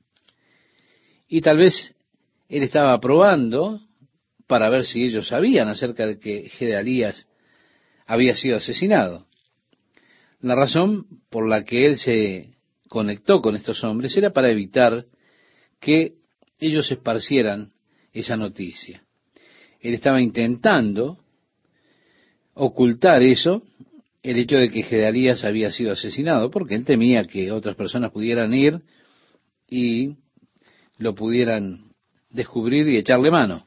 [1.29, 1.95] Y tal vez
[2.49, 3.81] él estaba probando
[4.47, 7.29] para ver si ellos sabían acerca de que Gedalías
[8.07, 9.27] había sido asesinado.
[10.41, 12.51] La razón por la que él se
[12.89, 15.07] conectó con estos hombres era para evitar
[15.81, 16.15] que
[16.59, 17.73] ellos esparcieran
[18.13, 19.03] esa noticia.
[19.81, 21.19] Él estaba intentando
[22.55, 23.63] ocultar eso,
[24.23, 28.53] el hecho de que Gedalías había sido asesinado, porque él temía que otras personas pudieran
[28.55, 28.81] ir
[29.69, 30.17] y
[30.99, 31.93] lo pudieran
[32.31, 33.67] descubrir y echarle mano.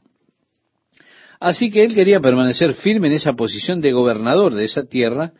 [1.39, 5.33] Así que él quería permanecer firme en esa posición de gobernador de esa tierra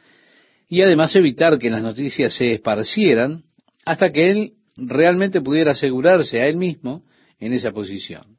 [0.68, 3.44] y además evitar que las noticias se esparcieran
[3.86, 7.04] hasta que él realmente pudiera asegurarse a él mismo
[7.40, 8.38] en esa posición.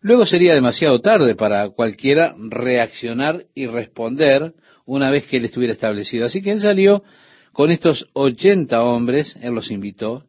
[0.00, 4.54] Luego sería demasiado tarde para cualquiera reaccionar y responder
[4.86, 6.26] una vez que él estuviera establecido.
[6.26, 7.02] Así que él salió
[7.52, 10.24] con estos ochenta hombres, él los invitó,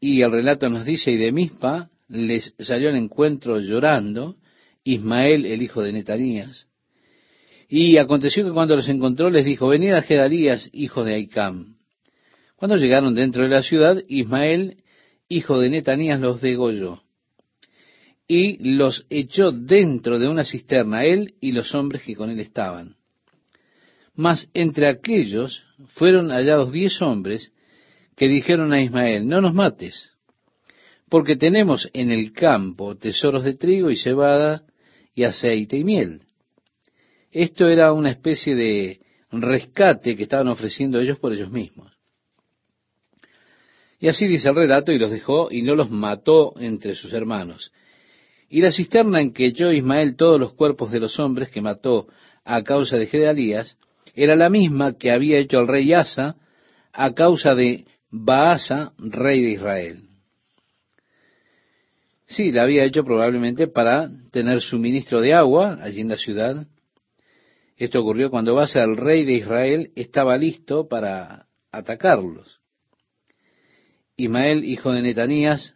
[0.00, 4.36] y el relato nos dice, y de Mispa les salió al encuentro llorando
[4.84, 6.66] Ismael, el hijo de Netanías.
[7.68, 11.76] Y aconteció que cuando los encontró les dijo, venid a Gedalías, hijo de Aicam.
[12.56, 14.82] Cuando llegaron dentro de la ciudad, Ismael,
[15.28, 17.02] hijo de Netanías, los degolló
[18.32, 22.94] y los echó dentro de una cisterna, él y los hombres que con él estaban.
[24.14, 27.52] Mas entre aquellos fueron hallados diez hombres
[28.16, 30.12] que dijeron a Ismael, no nos mates,
[31.10, 34.62] porque tenemos en el campo tesoros de trigo y cebada
[35.14, 36.22] y aceite y miel.
[37.32, 39.00] Esto era una especie de
[39.32, 41.92] rescate que estaban ofreciendo ellos por ellos mismos.
[43.98, 47.72] Y así dice el relato, y los dejó y no los mató entre sus hermanos.
[48.48, 52.06] Y la cisterna en que echó Ismael todos los cuerpos de los hombres que mató
[52.44, 53.76] a causa de Gedalías,
[54.14, 56.36] era la misma que había hecho el rey Asa
[56.92, 60.09] a causa de Baasa, rey de Israel.
[62.30, 66.64] Sí, la había hecho probablemente para tener suministro de agua allí en la ciudad.
[67.76, 72.60] Esto ocurrió cuando Baasa, el rey de Israel, estaba listo para atacarlos.
[74.16, 75.74] Ismael, hijo de Netanías,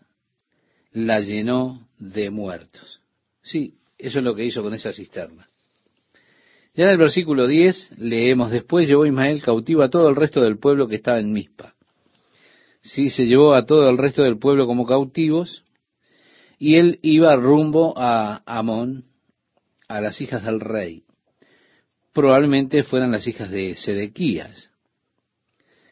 [0.93, 3.01] la llenó de muertos.
[3.43, 5.49] Sí, eso es lo que hizo con esa cisterna.
[6.75, 10.59] Ya en el versículo 10 leemos, después llevó Ismael cautivo a todo el resto del
[10.59, 11.75] pueblo que estaba en Mizpa.
[12.81, 15.64] Sí, se llevó a todo el resto del pueblo como cautivos,
[16.59, 19.05] y él iba rumbo a Amón,
[19.89, 21.05] a las hijas del rey.
[22.13, 24.71] Probablemente fueran las hijas de Sedequías,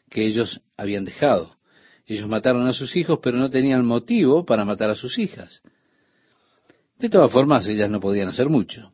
[0.09, 1.57] que ellos habían dejado.
[2.05, 5.61] Ellos mataron a sus hijos, pero no tenían motivo para matar a sus hijas.
[6.99, 8.91] De todas formas, ellas no podían hacer mucho.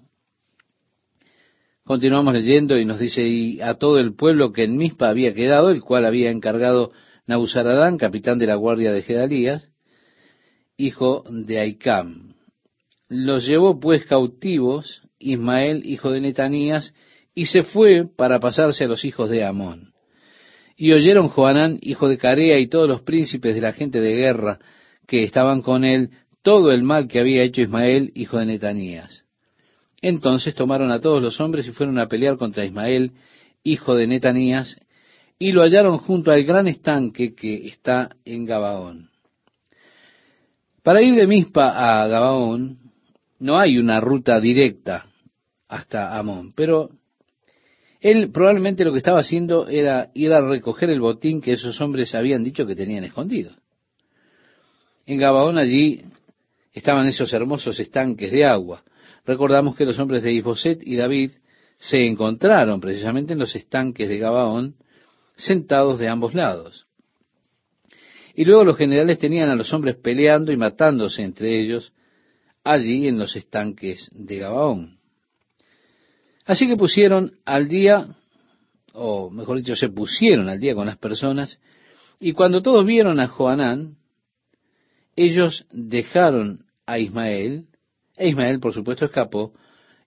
[1.83, 5.71] Continuamos leyendo y nos dice, y a todo el pueblo que en Mispa había quedado,
[5.71, 6.91] el cual había encargado
[7.25, 9.68] Nabuzaradán, capitán de la guardia de Gedalías,
[10.79, 12.33] hijo de Aicam.
[13.09, 16.93] Los llevó pues cautivos Ismael, hijo de Netanías,
[17.35, 19.93] y se fue para pasarse a los hijos de Amón.
[20.77, 24.59] Y oyeron Joanán, hijo de Carea, y todos los príncipes de la gente de guerra
[25.05, 26.11] que estaban con él,
[26.41, 29.25] todo el mal que había hecho Ismael, hijo de Netanías.
[30.01, 33.11] Entonces tomaron a todos los hombres y fueron a pelear contra Ismael,
[33.63, 34.79] hijo de Netanías,
[35.37, 39.08] y lo hallaron junto al gran estanque que está en Gabaón.
[40.83, 42.77] Para ir de Mispa a Gabaón
[43.39, 45.05] no hay una ruta directa
[45.67, 46.89] hasta Amón, pero
[47.99, 52.15] él probablemente lo que estaba haciendo era ir a recoger el botín que esos hombres
[52.15, 53.51] habían dicho que tenían escondido.
[55.05, 56.01] En Gabaón allí
[56.71, 58.83] estaban esos hermosos estanques de agua.
[59.25, 61.31] Recordamos que los hombres de Isboset y David
[61.77, 64.75] se encontraron precisamente en los estanques de Gabaón,
[65.35, 66.88] sentados de ambos lados.
[68.39, 71.91] Y luego los generales tenían a los hombres peleando y matándose entre ellos
[72.63, 74.97] allí en los estanques de Gabaón.
[76.45, 78.07] Así que pusieron al día,
[78.93, 81.59] o mejor dicho, se pusieron al día con las personas,
[82.17, 83.97] y cuando todos vieron a Joanán,
[85.17, 87.65] ellos dejaron a Ismael,
[88.15, 89.51] e Ismael por supuesto escapó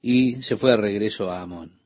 [0.00, 1.81] y se fue de regreso a Amón.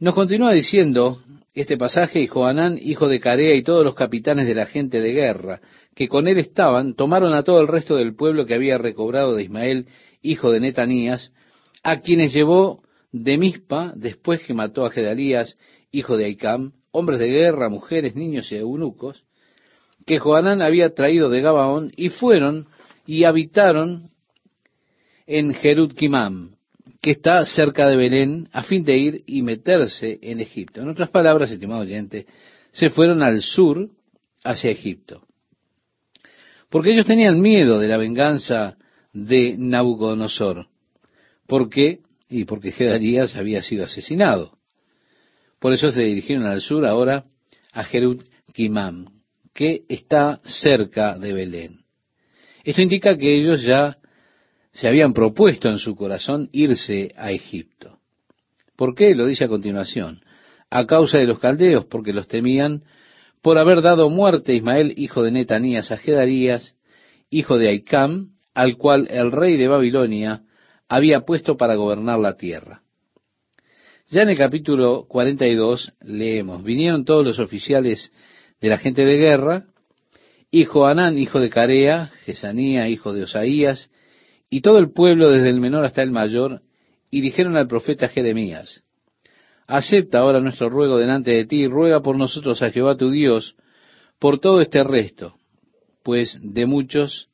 [0.00, 1.18] Nos continúa diciendo
[1.52, 5.12] este pasaje, y Joanán, hijo de Carea, y todos los capitanes de la gente de
[5.12, 5.60] guerra,
[5.94, 9.42] que con él estaban, tomaron a todo el resto del pueblo que había recobrado de
[9.42, 9.88] Ismael,
[10.22, 11.34] hijo de Netanías,
[11.82, 12.82] a quienes llevó
[13.12, 15.58] de Mispa, después que mató a Gedalías,
[15.92, 19.24] hijo de Aicam, hombres de guerra, mujeres, niños y eunucos,
[20.06, 22.68] que Joanán había traído de Gabaón, y fueron
[23.04, 24.08] y habitaron
[25.26, 26.52] en Jerut Kimam,
[27.00, 30.82] que está cerca de Belén, a fin de ir y meterse en Egipto.
[30.82, 32.26] En otras palabras, estimado oyente,
[32.72, 33.88] se fueron al sur
[34.44, 35.26] hacia Egipto.
[36.68, 38.76] Porque ellos tenían miedo de la venganza
[39.12, 40.66] de Nabucodonosor.
[41.46, 42.00] ¿Por qué?
[42.28, 44.58] Y porque Gedalías había sido asesinado.
[45.58, 47.24] Por eso se dirigieron al sur ahora
[47.72, 49.06] a Jerut Kimam,
[49.52, 51.80] que está cerca de Belén.
[52.62, 53.96] Esto indica que ellos ya
[54.72, 57.98] se habían propuesto en su corazón irse a Egipto.
[58.76, 59.14] ¿Por qué?
[59.14, 60.20] Lo dice a continuación.
[60.70, 62.84] A causa de los caldeos, porque los temían,
[63.42, 66.76] por haber dado muerte a Ismael, hijo de Netanías, a Gedarías,
[67.30, 70.42] hijo de Aicam, al cual el rey de Babilonia
[70.88, 72.82] había puesto para gobernar la tierra.
[74.08, 78.12] Ya en el capítulo 42 leemos, vinieron todos los oficiales
[78.60, 79.64] de la gente de guerra,
[80.50, 83.88] y Joanán, hijo de Carea, Jesanía, hijo de Osaías,
[84.50, 86.60] y todo el pueblo, desde el menor hasta el mayor,
[87.10, 88.82] y dijeron al profeta Jeremías,
[89.66, 93.54] acepta ahora nuestro ruego delante de ti, y ruega por nosotros a Jehová tu Dios,
[94.18, 95.36] por todo este resto,
[96.02, 97.30] pues de muchos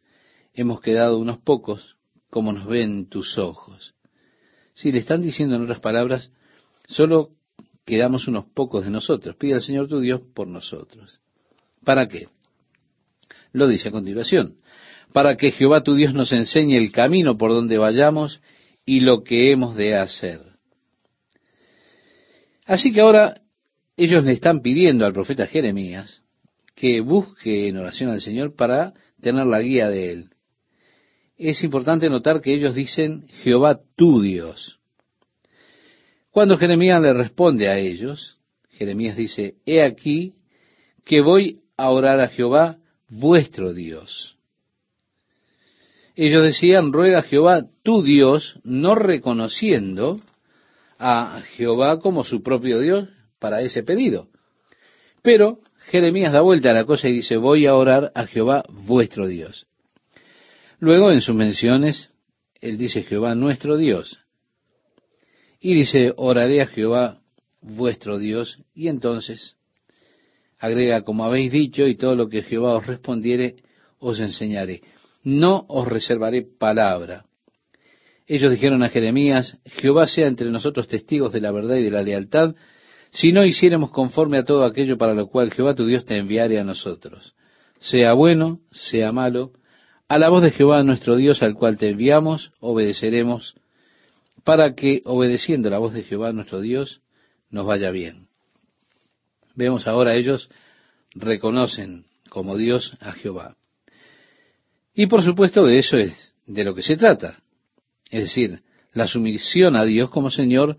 [0.54, 1.96] hemos quedado unos pocos,
[2.30, 3.94] como nos ven tus ojos.
[4.74, 6.30] Si le están diciendo en otras palabras,
[6.86, 7.30] solo
[7.86, 9.36] quedamos unos pocos de nosotros.
[9.36, 11.18] Pide al Señor tu Dios por nosotros.
[11.82, 12.28] ¿Para qué?
[13.52, 14.56] Lo dice a continuación.
[15.12, 18.40] Para que Jehová tu Dios nos enseñe el camino por donde vayamos
[18.84, 20.40] y lo que hemos de hacer.
[22.64, 23.40] Así que ahora
[23.96, 26.22] ellos le están pidiendo al profeta Jeremías
[26.74, 30.30] que busque en oración al Señor para tener la guía de él
[31.38, 34.78] es importante notar que ellos dicen Jehová tu Dios.
[36.30, 38.38] Cuando Jeremías le responde a ellos,
[38.70, 40.34] Jeremías dice, he aquí
[41.04, 44.35] que voy a orar a Jehová vuestro Dios.
[46.16, 50.16] Ellos decían, ruega Jehová tu Dios, no reconociendo
[50.98, 54.28] a Jehová como su propio Dios para ese pedido.
[55.22, 59.28] Pero Jeremías da vuelta a la cosa y dice, voy a orar a Jehová vuestro
[59.28, 59.66] Dios.
[60.78, 62.14] Luego, en sus menciones,
[62.62, 64.18] él dice Jehová nuestro Dios.
[65.60, 67.20] Y dice, oraré a Jehová
[67.60, 68.62] vuestro Dios.
[68.74, 69.56] Y entonces
[70.58, 73.56] agrega, como habéis dicho, y todo lo que Jehová os respondiere,
[73.98, 74.82] os enseñaré.
[75.26, 77.24] No os reservaré palabra.
[78.28, 82.02] Ellos dijeron a Jeremías, Jehová sea entre nosotros testigos de la verdad y de la
[82.02, 82.54] lealtad,
[83.10, 86.60] si no hiciéramos conforme a todo aquello para lo cual Jehová tu Dios te enviare
[86.60, 87.34] a nosotros.
[87.80, 89.50] Sea bueno, sea malo,
[90.06, 93.56] a la voz de Jehová nuestro Dios, al cual te enviamos, obedeceremos,
[94.44, 97.00] para que, obedeciendo la voz de Jehová nuestro Dios,
[97.50, 98.28] nos vaya bien.
[99.56, 100.48] Vemos ahora ellos
[101.16, 103.56] reconocen como Dios a Jehová.
[104.96, 107.42] Y por supuesto de eso es de lo que se trata.
[108.10, 108.62] Es decir,
[108.94, 110.78] la sumisión a Dios como Señor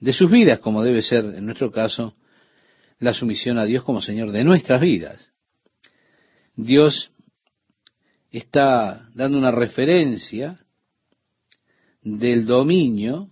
[0.00, 2.14] de sus vidas, como debe ser en nuestro caso
[2.98, 5.32] la sumisión a Dios como Señor de nuestras vidas.
[6.56, 7.10] Dios
[8.30, 10.58] está dando una referencia
[12.02, 13.30] del dominio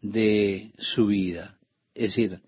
[0.00, 1.58] de su vida.
[1.92, 2.40] Es decir,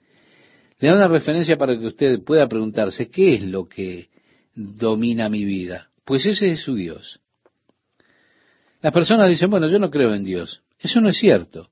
[0.79, 4.09] le da una referencia para que usted pueda preguntarse, ¿qué es lo que
[4.55, 5.90] domina mi vida?
[6.05, 7.21] Pues ese es su Dios.
[8.83, 10.63] Las personas dicen, bueno, yo no creo en Dios.
[10.79, 11.69] Eso no es cierto.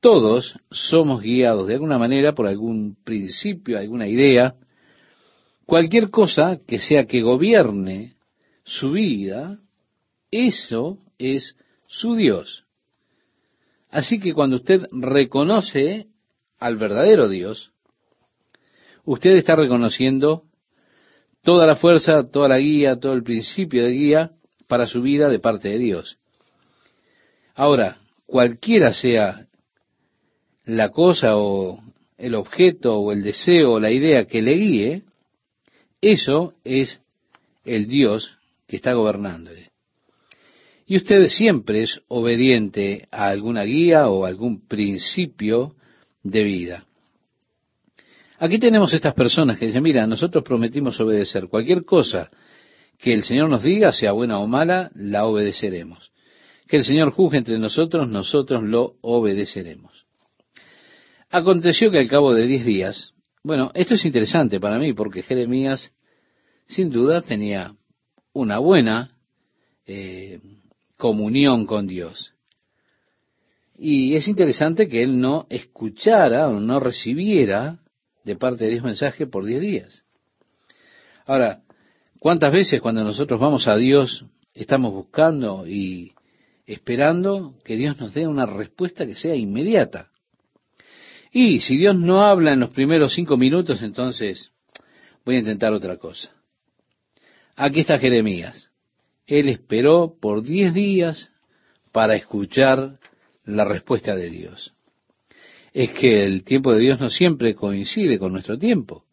[0.00, 4.54] Todos somos guiados de alguna manera por algún principio, alguna idea,
[5.64, 8.16] cualquier cosa que sea que gobierne
[8.64, 9.58] su vida,
[10.30, 11.56] eso es
[11.88, 12.64] su Dios.
[13.90, 16.08] Así que cuando usted reconoce
[16.58, 17.72] al verdadero Dios,
[19.04, 20.44] usted está reconociendo
[21.44, 24.30] toda la fuerza, toda la guía, todo el principio de guía
[24.66, 26.16] para su vida de parte de Dios.
[27.54, 29.46] Ahora, cualquiera sea
[30.64, 31.80] la cosa o
[32.16, 35.02] el objeto o el deseo o la idea que le guíe,
[36.00, 37.00] eso es
[37.64, 39.50] el Dios que está gobernando.
[40.86, 45.74] Y usted siempre es obediente a alguna guía o algún principio
[46.22, 46.86] de vida.
[48.44, 52.30] Aquí tenemos estas personas que dicen, mira, nosotros prometimos obedecer cualquier cosa
[52.98, 56.12] que el Señor nos diga, sea buena o mala, la obedeceremos.
[56.68, 60.04] Que el Señor juzgue entre nosotros, nosotros lo obedeceremos.
[61.30, 65.90] Aconteció que al cabo de diez días, bueno, esto es interesante para mí porque Jeremías
[66.66, 67.74] sin duda tenía
[68.34, 69.16] una buena
[69.86, 70.38] eh,
[70.98, 72.34] comunión con Dios.
[73.78, 77.78] Y es interesante que él no escuchara o no recibiera
[78.24, 80.04] de parte de Dios mensaje por diez días.
[81.26, 81.62] Ahora,
[82.18, 86.12] ¿cuántas veces cuando nosotros vamos a Dios estamos buscando y
[86.66, 90.10] esperando que Dios nos dé una respuesta que sea inmediata?
[91.32, 94.52] Y si Dios no habla en los primeros cinco minutos, entonces
[95.24, 96.30] voy a intentar otra cosa.
[97.56, 98.70] Aquí está Jeremías.
[99.26, 101.30] Él esperó por diez días
[101.92, 102.98] para escuchar
[103.44, 104.73] la respuesta de Dios.
[105.74, 109.04] Es que el tiempo de Dios no siempre coincide con nuestro tiempo.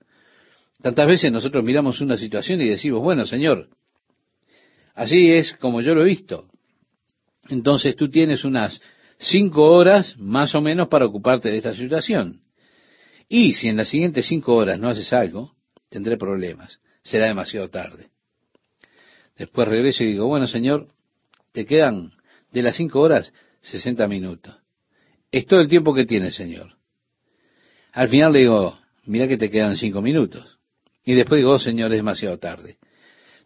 [0.82, 3.68] Tantas veces nosotros miramos una situación y decimos, bueno, Señor,
[4.94, 6.48] Así es como yo lo he visto.
[7.50, 8.82] Entonces tú tienes unas
[9.18, 12.42] cinco horas más o menos para ocuparte de esta situación.
[13.28, 15.56] Y si en las siguientes cinco horas no haces algo,
[15.90, 16.82] tendré problemas.
[17.02, 18.10] Será demasiado tarde.
[19.38, 20.88] Después regreso y digo, bueno, Señor,
[21.52, 22.12] te quedan
[22.52, 24.61] de las cinco horas sesenta minutos.
[25.32, 26.76] Es todo el tiempo que tienes, Señor.
[27.94, 30.60] Al final le digo, mira que te quedan cinco minutos.
[31.06, 32.78] Y después digo, oh, Señor, es demasiado tarde.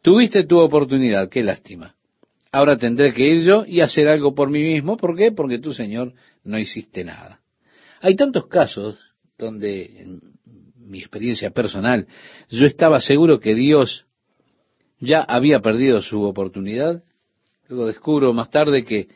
[0.01, 1.95] Tuviste tu oportunidad, qué lástima.
[2.51, 4.97] Ahora tendré que ir yo y hacer algo por mí mismo.
[4.97, 5.31] ¿Por qué?
[5.31, 6.13] Porque tú, Señor,
[6.43, 7.41] no hiciste nada.
[8.01, 8.97] Hay tantos casos
[9.37, 10.19] donde, en
[10.77, 12.07] mi experiencia personal,
[12.49, 14.05] yo estaba seguro que Dios
[14.99, 17.03] ya había perdido su oportunidad.
[17.67, 19.07] Luego descubro más tarde que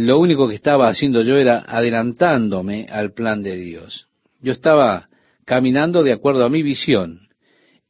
[0.00, 4.08] lo único que estaba haciendo yo era adelantándome al plan de Dios.
[4.40, 5.10] Yo estaba
[5.44, 7.28] caminando de acuerdo a mi visión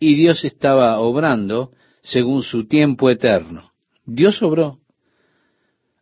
[0.00, 1.70] y Dios estaba obrando
[2.02, 3.70] según su tiempo eterno.
[4.04, 4.80] Dios obró,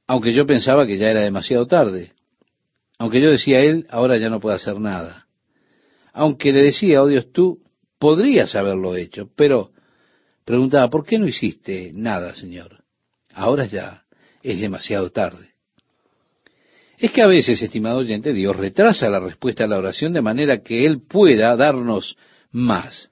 [0.07, 2.15] aunque yo pensaba que ya era demasiado tarde,
[2.99, 5.27] aunque yo decía a él, ahora ya no puedo hacer nada,
[6.15, 7.63] aunque le decía, oh Dios, tú
[7.99, 9.73] podrías haberlo hecho, pero
[10.47, 12.83] preguntaba, ¿por qué no hiciste nada, Señor?
[13.35, 14.05] Ahora ya
[14.43, 15.48] es demasiado tarde.
[16.99, 20.63] Es que a veces, estimado oyente, Dios retrasa la respuesta a la oración de manera
[20.63, 22.17] que Él pueda darnos
[22.51, 23.11] más.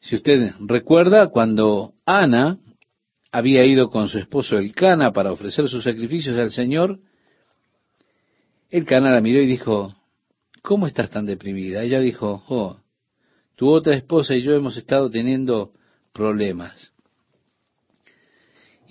[0.00, 2.58] Si usted recuerda, cuando Ana
[3.32, 6.98] había ido con su esposo el Cana para ofrecer sus sacrificios al Señor,
[8.68, 9.94] el Cana la miró y dijo,
[10.62, 11.82] ¿cómo estás tan deprimida?
[11.82, 12.76] Ella dijo, oh,
[13.56, 15.72] tu otra esposa y yo hemos estado teniendo
[16.12, 16.92] problemas.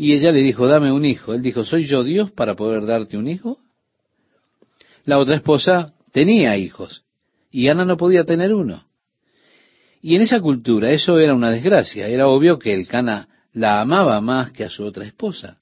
[0.02, 1.34] Y ella le dijo, dame un hijo.
[1.34, 3.60] Él dijo, ¿soy yo Dios para poder darte un hijo?
[5.04, 7.04] La otra esposa tenía hijos
[7.52, 8.86] y Ana no podía tener uno.
[10.02, 12.08] Y en esa cultura eso era una desgracia.
[12.08, 15.58] Era obvio que el Cana la amaba más que a su otra esposa.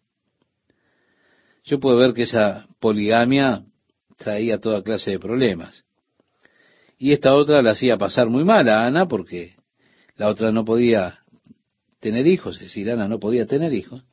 [1.63, 3.63] Yo puedo ver que esa poligamia
[4.17, 5.83] traía toda clase de problemas.
[6.99, 9.55] Y esta otra la hacía pasar muy mal a Ana porque
[10.15, 11.21] la otra no podía
[11.99, 14.05] tener hijos, es decir, Ana no podía tener hijos.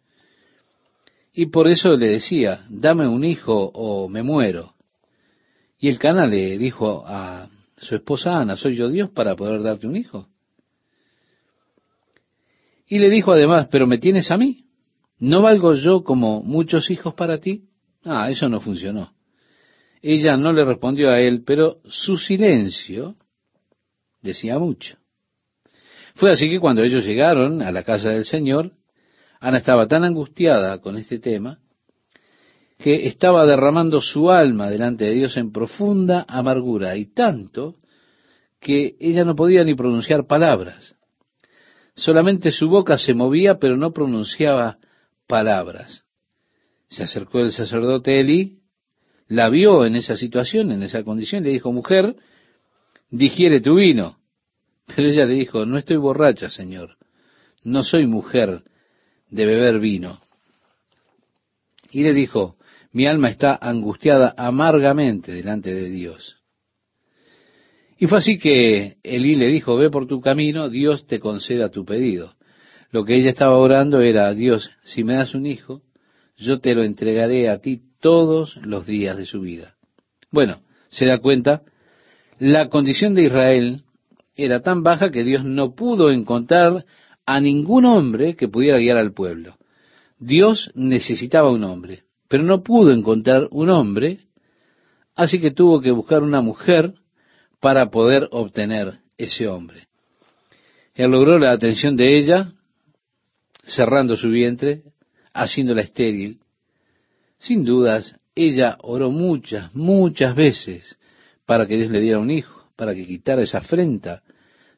[1.35, 4.75] Y por eso le decía, dame un hijo o me muero.
[5.81, 9.89] Y el Cana le dijo a su esposa Ana, ¿soy yo Dios para poder darte
[9.89, 10.29] un hijo?
[12.87, 14.65] Y le dijo además, pero me tienes a mí.
[15.19, 17.65] ¿No valgo yo como muchos hijos para ti?
[18.05, 19.13] Ah, eso no funcionó.
[20.03, 23.17] Ella no le respondió a él, pero su silencio
[24.23, 24.99] decía mucho.
[26.15, 28.73] Fue así que cuando ellos llegaron a la casa del Señor,
[29.41, 31.59] Ana estaba tan angustiada con este tema
[32.79, 37.77] que estaba derramando su alma delante de Dios en profunda amargura y tanto
[38.61, 40.97] que ella no podía ni pronunciar palabras.
[41.95, 44.79] Solamente su boca se movía, pero no pronunciaba
[45.27, 46.05] palabras.
[46.89, 48.59] Se acercó el sacerdote Eli,
[49.29, 52.17] la vio en esa situación, en esa condición, le dijo, mujer,
[53.11, 54.19] digiere tu vino.
[54.95, 56.97] Pero ella le dijo, no estoy borracha, Señor,
[57.63, 58.63] no soy mujer
[59.31, 60.21] de beber vino.
[61.91, 62.57] Y le dijo,
[62.93, 66.37] mi alma está angustiada amargamente delante de Dios.
[67.99, 71.85] Y fue así que Elí le dijo, ve por tu camino, Dios te conceda tu
[71.85, 72.35] pedido.
[72.91, 75.83] Lo que ella estaba orando era, Dios, si me das un hijo,
[76.37, 79.75] yo te lo entregaré a ti todos los días de su vida.
[80.31, 81.63] Bueno, se da cuenta,
[82.39, 83.83] la condición de Israel
[84.37, 86.85] era tan baja que Dios no pudo encontrar
[87.27, 89.57] a ningún hombre que pudiera guiar al pueblo.
[90.19, 94.21] Dios necesitaba un hombre, pero no pudo encontrar un hombre,
[95.15, 96.95] así que tuvo que buscar una mujer
[97.61, 99.89] para poder obtener ese hombre.
[100.95, 102.53] Él logró la atención de ella,
[103.65, 104.83] cerrando su vientre,
[105.33, 106.41] haciéndola estéril.
[107.39, 110.99] Sin dudas, ella oró muchas, muchas veces
[111.47, 114.23] para que Dios le diera un hijo, para que quitara esa afrenta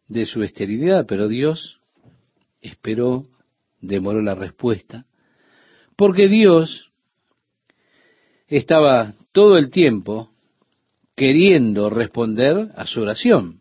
[0.08, 1.75] de su esterilidad, pero Dios
[2.60, 3.26] esperó,
[3.80, 5.06] demoró la respuesta,
[5.96, 6.90] porque Dios
[8.48, 10.30] estaba todo el tiempo
[11.14, 13.60] queriendo responder a su oración,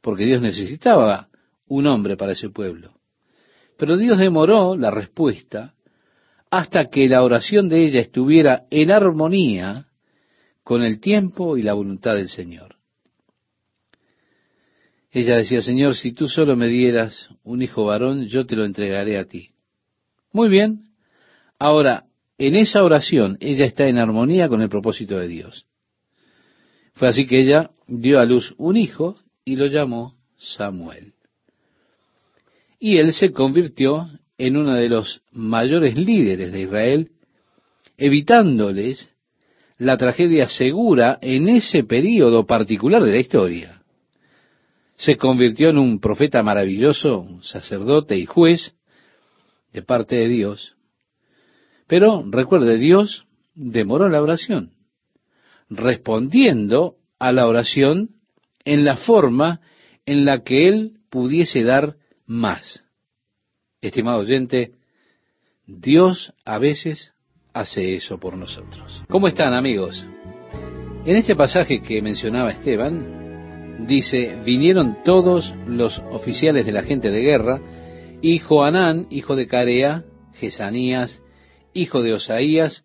[0.00, 1.28] porque Dios necesitaba
[1.66, 2.92] un hombre para ese pueblo.
[3.76, 5.74] Pero Dios demoró la respuesta
[6.50, 9.86] hasta que la oración de ella estuviera en armonía
[10.62, 12.76] con el tiempo y la voluntad del Señor.
[15.14, 19.16] Ella decía, Señor, si tú solo me dieras un hijo varón, yo te lo entregaré
[19.16, 19.50] a ti.
[20.32, 20.88] Muy bien.
[21.56, 22.06] Ahora,
[22.36, 25.66] en esa oración, ella está en armonía con el propósito de Dios.
[26.94, 31.12] Fue así que ella dio a luz un hijo y lo llamó Samuel.
[32.80, 37.10] Y él se convirtió en uno de los mayores líderes de Israel,
[37.96, 39.12] evitándoles
[39.78, 43.83] la tragedia segura en ese período particular de la historia.
[45.04, 48.74] Se convirtió en un profeta maravilloso, un sacerdote y juez
[49.70, 50.76] de parte de Dios.
[51.86, 54.72] Pero recuerde, Dios demoró la oración,
[55.68, 58.12] respondiendo a la oración
[58.64, 59.60] en la forma
[60.06, 62.82] en la que Él pudiese dar más.
[63.82, 64.72] Estimado oyente,
[65.66, 67.12] Dios a veces
[67.52, 69.04] hace eso por nosotros.
[69.10, 70.02] ¿Cómo están amigos?
[71.04, 73.23] En este pasaje que mencionaba Esteban,
[73.86, 77.60] dice, vinieron todos los oficiales de la gente de guerra,
[78.22, 80.04] y Joanán, hijo de Carea,
[80.34, 81.22] Jesanías,
[81.72, 82.84] hijo de Osaías,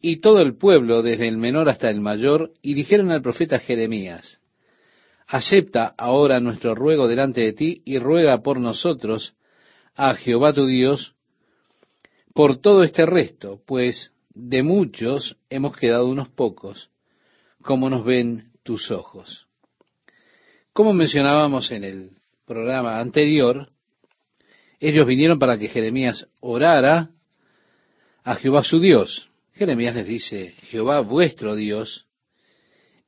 [0.00, 4.40] y todo el pueblo, desde el menor hasta el mayor, y dijeron al profeta Jeremías,
[5.26, 9.34] acepta ahora nuestro ruego delante de ti y ruega por nosotros
[9.94, 11.14] a Jehová tu Dios,
[12.34, 16.90] por todo este resto, pues de muchos hemos quedado unos pocos,
[17.62, 19.45] como nos ven tus ojos.
[20.76, 22.10] Como mencionábamos en el
[22.44, 23.70] programa anterior,
[24.78, 27.12] ellos vinieron para que Jeremías orara
[28.22, 29.30] a Jehová su Dios.
[29.54, 32.06] Jeremías les dice, Jehová vuestro Dios,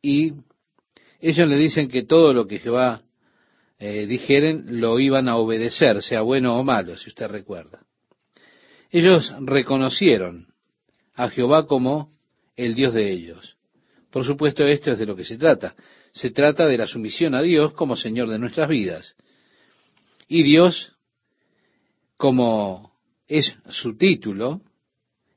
[0.01, 0.33] y
[1.21, 3.03] ellos le dicen que todo lo que Jehová
[3.79, 7.85] eh, dijeren lo iban a obedecer, sea bueno o malo, si usted recuerda.
[8.91, 10.47] Ellos reconocieron
[11.13, 12.11] a Jehová como
[12.57, 13.59] el Dios de ellos.
[14.11, 15.75] Por supuesto, esto es de lo que se trata.
[16.19, 19.17] Se trata de la sumisión a Dios como Señor de nuestras vidas.
[20.27, 20.93] Y Dios,
[22.17, 22.93] como
[23.27, 24.63] es su título,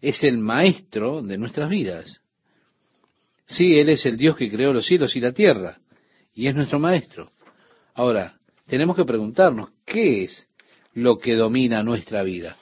[0.02, 2.22] es el maestro de nuestras vidas.
[3.46, 5.78] Sí, Él es el Dios que creó los cielos y la tierra,
[6.34, 7.32] y es nuestro maestro.
[7.94, 10.48] Ahora, tenemos que preguntarnos, ¿qué es
[10.94, 12.58] lo que domina nuestra vida?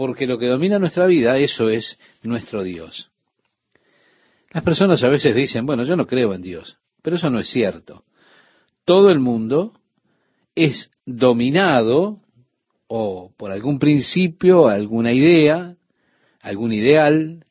[0.00, 3.10] porque lo que domina nuestra vida, eso es nuestro Dios.
[4.50, 7.48] Las personas a veces dicen, bueno, yo no creo en Dios, pero eso no es
[7.48, 8.04] cierto.
[8.84, 9.72] Todo el mundo
[10.54, 12.18] es dominado
[12.86, 15.76] o por algún principio, alguna idea,
[16.40, 17.44] algún ideal,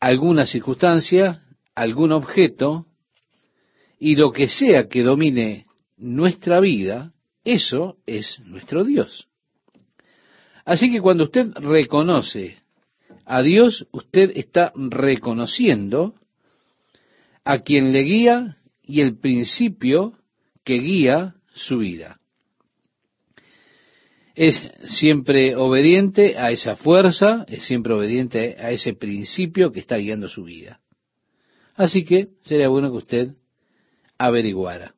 [0.00, 1.42] alguna circunstancia,
[1.74, 2.86] algún objeto,
[3.98, 7.12] y lo que sea que domine nuestra vida,
[7.44, 9.28] eso es nuestro Dios.
[10.64, 12.56] Así que cuando usted reconoce
[13.24, 16.14] a Dios, usted está reconociendo
[17.44, 20.14] a quien le guía y el principio
[20.64, 22.18] que guía su vida.
[24.34, 30.28] Es siempre obediente a esa fuerza, es siempre obediente a ese principio que está guiando
[30.28, 30.80] su vida.
[31.74, 33.34] Así que sería bueno que usted
[34.16, 34.94] averiguara.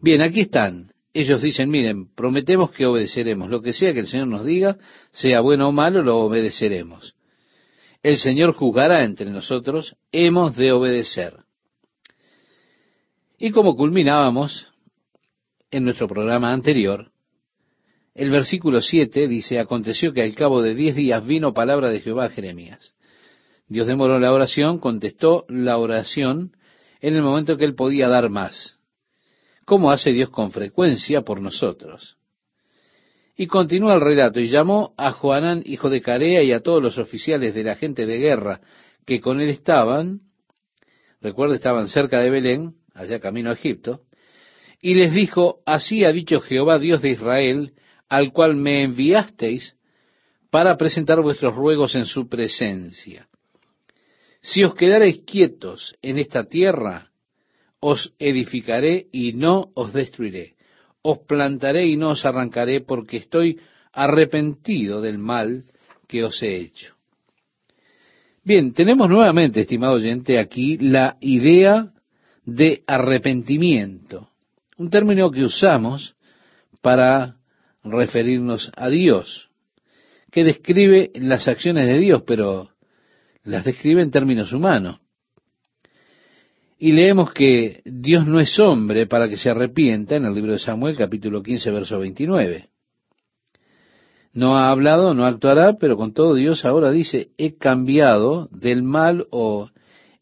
[0.00, 3.50] Bien, aquí están ellos dicen, miren, prometemos que obedeceremos.
[3.50, 4.78] Lo que sea que el Señor nos diga,
[5.12, 7.14] sea bueno o malo, lo obedeceremos.
[8.02, 11.36] El Señor juzgará entre nosotros, hemos de obedecer.
[13.38, 14.68] Y como culminábamos
[15.70, 17.10] en nuestro programa anterior,
[18.14, 22.26] el versículo 7 dice, aconteció que al cabo de diez días vino palabra de Jehová
[22.26, 22.94] a Jeremías.
[23.68, 26.56] Dios demoró la oración, contestó la oración
[27.00, 28.76] en el momento que él podía dar más
[29.64, 32.16] como hace Dios con frecuencia por nosotros.
[33.36, 36.98] Y continúa el relato, y llamó a Joanán, hijo de Carea, y a todos los
[36.98, 38.60] oficiales de la gente de guerra
[39.06, 40.20] que con él estaban,
[41.20, 44.02] recuerda, estaban cerca de Belén, allá camino a Egipto,
[44.80, 47.72] y les dijo, así ha dicho Jehová, Dios de Israel,
[48.08, 49.76] al cual me enviasteis
[50.50, 53.28] para presentar vuestros ruegos en su presencia.
[54.42, 57.12] Si os quedareis quietos en esta tierra,
[57.80, 60.51] os edificaré y no os destruiré.
[61.02, 63.58] Os plantaré y no os arrancaré porque estoy
[63.92, 65.64] arrepentido del mal
[66.08, 66.94] que os he hecho.
[68.44, 71.92] Bien, tenemos nuevamente, estimado oyente, aquí la idea
[72.44, 74.28] de arrepentimiento,
[74.76, 76.16] un término que usamos
[76.80, 77.36] para
[77.84, 79.48] referirnos a Dios,
[80.30, 82.70] que describe las acciones de Dios, pero
[83.44, 85.01] las describe en términos humanos.
[86.84, 90.58] Y leemos que Dios no es hombre para que se arrepienta en el libro de
[90.58, 92.70] Samuel capítulo 15 verso 29.
[94.32, 99.28] No ha hablado, no actuará, pero con todo Dios ahora dice, he cambiado del mal
[99.30, 99.70] o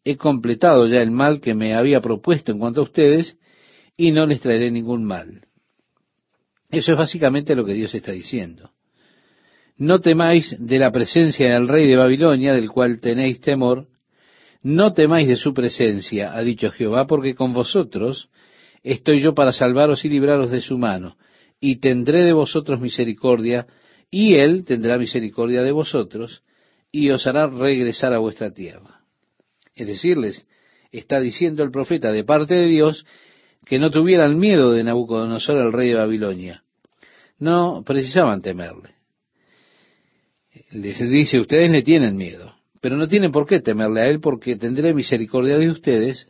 [0.05, 3.39] he completado ya el mal que me había propuesto en cuanto a ustedes
[3.97, 5.47] y no les traeré ningún mal.
[6.69, 8.73] Eso es básicamente lo que Dios está diciendo.
[9.79, 13.87] No temáis de la presencia del rey de Babilonia, del cual tenéis temor,
[14.63, 18.29] no temáis de su presencia, ha dicho Jehová, porque con vosotros
[18.83, 21.17] estoy yo para salvaros y libraros de su mano,
[21.61, 23.67] y tendré de vosotros misericordia,
[24.11, 26.43] y él tendrá misericordia de vosotros
[26.93, 29.01] y os hará regresar a vuestra tierra.
[29.75, 30.47] Es decirles,
[30.91, 33.07] está diciendo el profeta de parte de Dios
[33.65, 36.65] que no tuvieran miedo de Nabucodonosor, el rey de Babilonia.
[37.39, 38.91] No precisaban temerle.
[40.73, 44.57] Les dice, ustedes le tienen miedo, pero no tienen por qué temerle a él porque
[44.57, 46.29] tendré misericordia de ustedes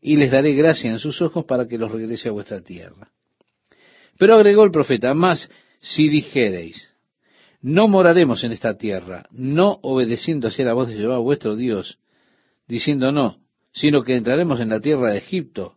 [0.00, 3.10] y les daré gracia en sus ojos para que los regrese a vuestra tierra.
[4.18, 5.48] Pero agregó el profeta, más
[5.80, 6.90] si dijereis,
[7.62, 11.98] no moraremos en esta tierra, no obedeciendo hacia la voz de Jehová vuestro Dios,
[12.66, 13.38] diciendo no,
[13.72, 15.76] sino que entraremos en la tierra de Egipto,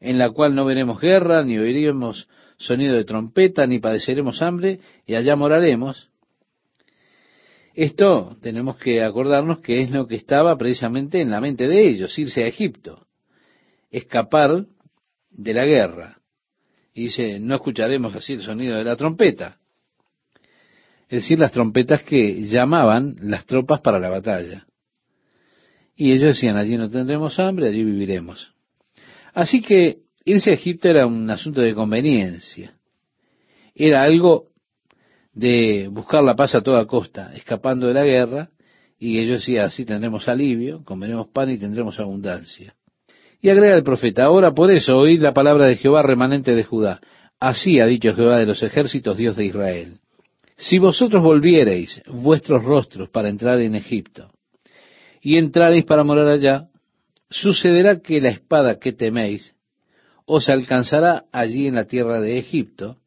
[0.00, 5.14] en la cual no veremos guerra, ni oiremos sonido de trompeta, ni padeceremos hambre, y
[5.14, 6.08] allá moraremos.
[7.74, 12.16] Esto tenemos que acordarnos que es lo que estaba precisamente en la mente de ellos,
[12.18, 13.06] irse a Egipto,
[13.90, 14.66] escapar
[15.30, 16.18] de la guerra.
[16.92, 19.58] Y dice, no escucharemos así el sonido de la trompeta
[21.08, 24.66] es decir, las trompetas que llamaban las tropas para la batalla.
[25.96, 28.52] Y ellos decían, allí no tendremos hambre, allí viviremos.
[29.32, 32.74] Así que irse a Egipto era un asunto de conveniencia.
[33.74, 34.48] Era algo
[35.34, 38.50] de buscar la paz a toda costa, escapando de la guerra,
[38.98, 42.74] y ellos decían, así tendremos alivio, comeremos pan y tendremos abundancia.
[43.42, 47.00] Y agrega el profeta, ahora por eso oíd la palabra de Jehová remanente de Judá.
[47.38, 49.98] Así ha dicho Jehová de los ejércitos, Dios de Israel.
[50.56, 54.30] Si vosotros volviereis vuestros rostros para entrar en Egipto,
[55.20, 56.68] y entrareis para morar allá,
[57.28, 59.54] sucederá que la espada que teméis
[60.26, 62.98] os alcanzará allí en la tierra de Egipto,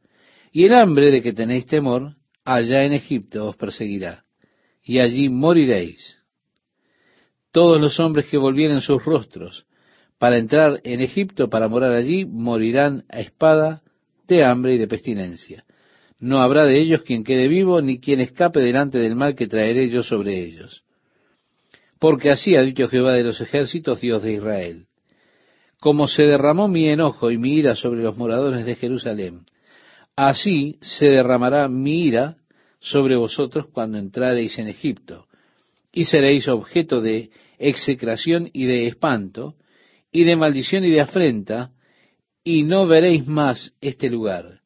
[0.51, 2.16] y el hambre de que tenéis temor
[2.56, 4.24] allá en Egipto os perseguirá,
[4.84, 6.18] y allí moriréis.
[7.52, 9.66] Todos los hombres que volvieren sus rostros
[10.18, 13.82] para entrar en Egipto, para morar allí, morirán a espada,
[14.28, 15.64] de hambre y de pestilencia
[16.20, 19.89] no habrá de ellos quien quede vivo, ni quien escape delante del mal que traeré
[19.89, 20.84] yo sobre ellos.
[22.00, 24.86] Porque así ha dicho Jehová de los ejércitos, Dios de Israel.
[25.80, 29.45] Como se derramó mi enojo y mi ira sobre los moradores de Jerusalén,
[30.18, 32.36] así se derramará mi ira
[32.80, 35.28] sobre vosotros cuando entrareis en Egipto,
[35.93, 39.55] y seréis objeto de execración y de espanto,
[40.11, 41.72] y de maldición y de afrenta,
[42.43, 44.61] y no veréis más este lugar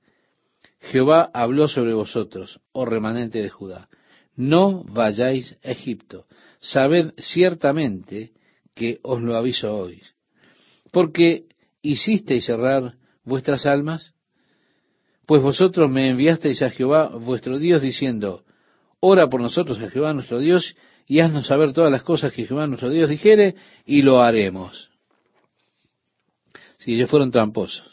[0.81, 3.87] Jehová habló sobre vosotros, oh remanente de Judá.
[4.35, 6.25] No vayáis a Egipto.
[6.59, 8.31] Sabed ciertamente
[8.73, 10.01] que os lo aviso hoy.
[10.91, 11.45] Porque
[11.81, 14.13] hicisteis cerrar vuestras almas,
[15.25, 18.43] pues vosotros me enviasteis a Jehová vuestro Dios diciendo,
[18.99, 20.75] ora por nosotros a Jehová nuestro Dios
[21.07, 23.55] y haznos saber todas las cosas que Jehová nuestro Dios dijere
[23.85, 24.89] y lo haremos.
[26.77, 27.91] Si ellos fueron tramposos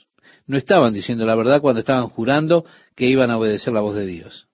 [0.49, 2.65] no estaban diciendo la verdad cuando estaban jurando
[2.97, 4.49] que iban a obedecer la voz de Dios.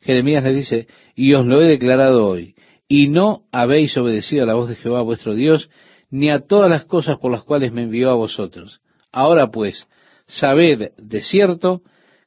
[0.00, 2.54] Jeremías les dice, y os lo he declarado hoy,
[2.88, 5.70] y no habéis obedecido a la voz de Jehová vuestro Dios,
[6.10, 8.80] ni a todas las cosas por las cuales me envió a vosotros.
[9.12, 9.86] Ahora pues,
[10.26, 11.82] sabed de cierto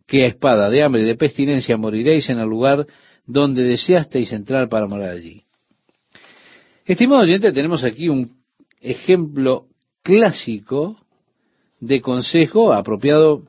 [0.07, 2.85] que a espada de hambre y de pestilencia moriréis en el lugar
[3.25, 5.43] donde deseasteis entrar para morar allí.
[6.85, 8.39] Estimado oyente, tenemos aquí un
[8.81, 9.67] ejemplo
[10.01, 10.97] clásico
[11.79, 13.43] de consejo apropiado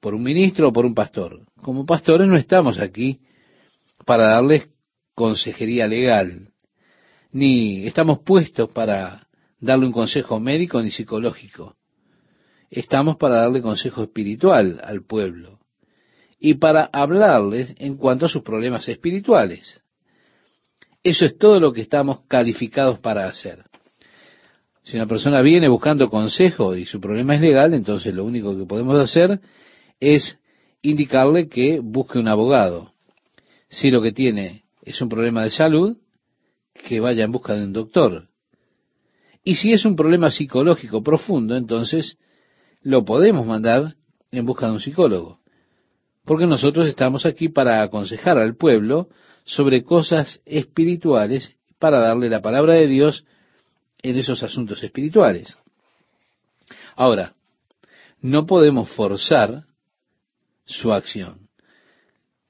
[0.00, 1.42] por un ministro o por un pastor.
[1.62, 3.20] Como pastores no estamos aquí
[4.04, 4.68] para darles
[5.14, 6.50] consejería legal,
[7.32, 9.28] ni estamos puestos para
[9.60, 11.76] darle un consejo médico ni psicológico.
[12.70, 15.60] Estamos para darle consejo espiritual al pueblo
[16.38, 19.82] y para hablarles en cuanto a sus problemas espirituales.
[21.02, 23.64] Eso es todo lo que estamos calificados para hacer.
[24.82, 28.66] Si una persona viene buscando consejo y su problema es legal, entonces lo único que
[28.66, 29.40] podemos hacer
[29.98, 30.38] es
[30.82, 32.92] indicarle que busque un abogado.
[33.68, 35.96] Si lo que tiene es un problema de salud,
[36.72, 38.28] que vaya en busca de un doctor.
[39.42, 42.18] Y si es un problema psicológico profundo, entonces
[42.82, 43.96] lo podemos mandar
[44.30, 45.40] en busca de un psicólogo.
[46.24, 49.08] Porque nosotros estamos aquí para aconsejar al pueblo
[49.44, 53.24] sobre cosas espirituales, para darle la palabra de Dios
[54.02, 55.56] en esos asuntos espirituales.
[56.96, 57.34] Ahora,
[58.20, 59.64] no podemos forzar
[60.64, 61.48] su acción.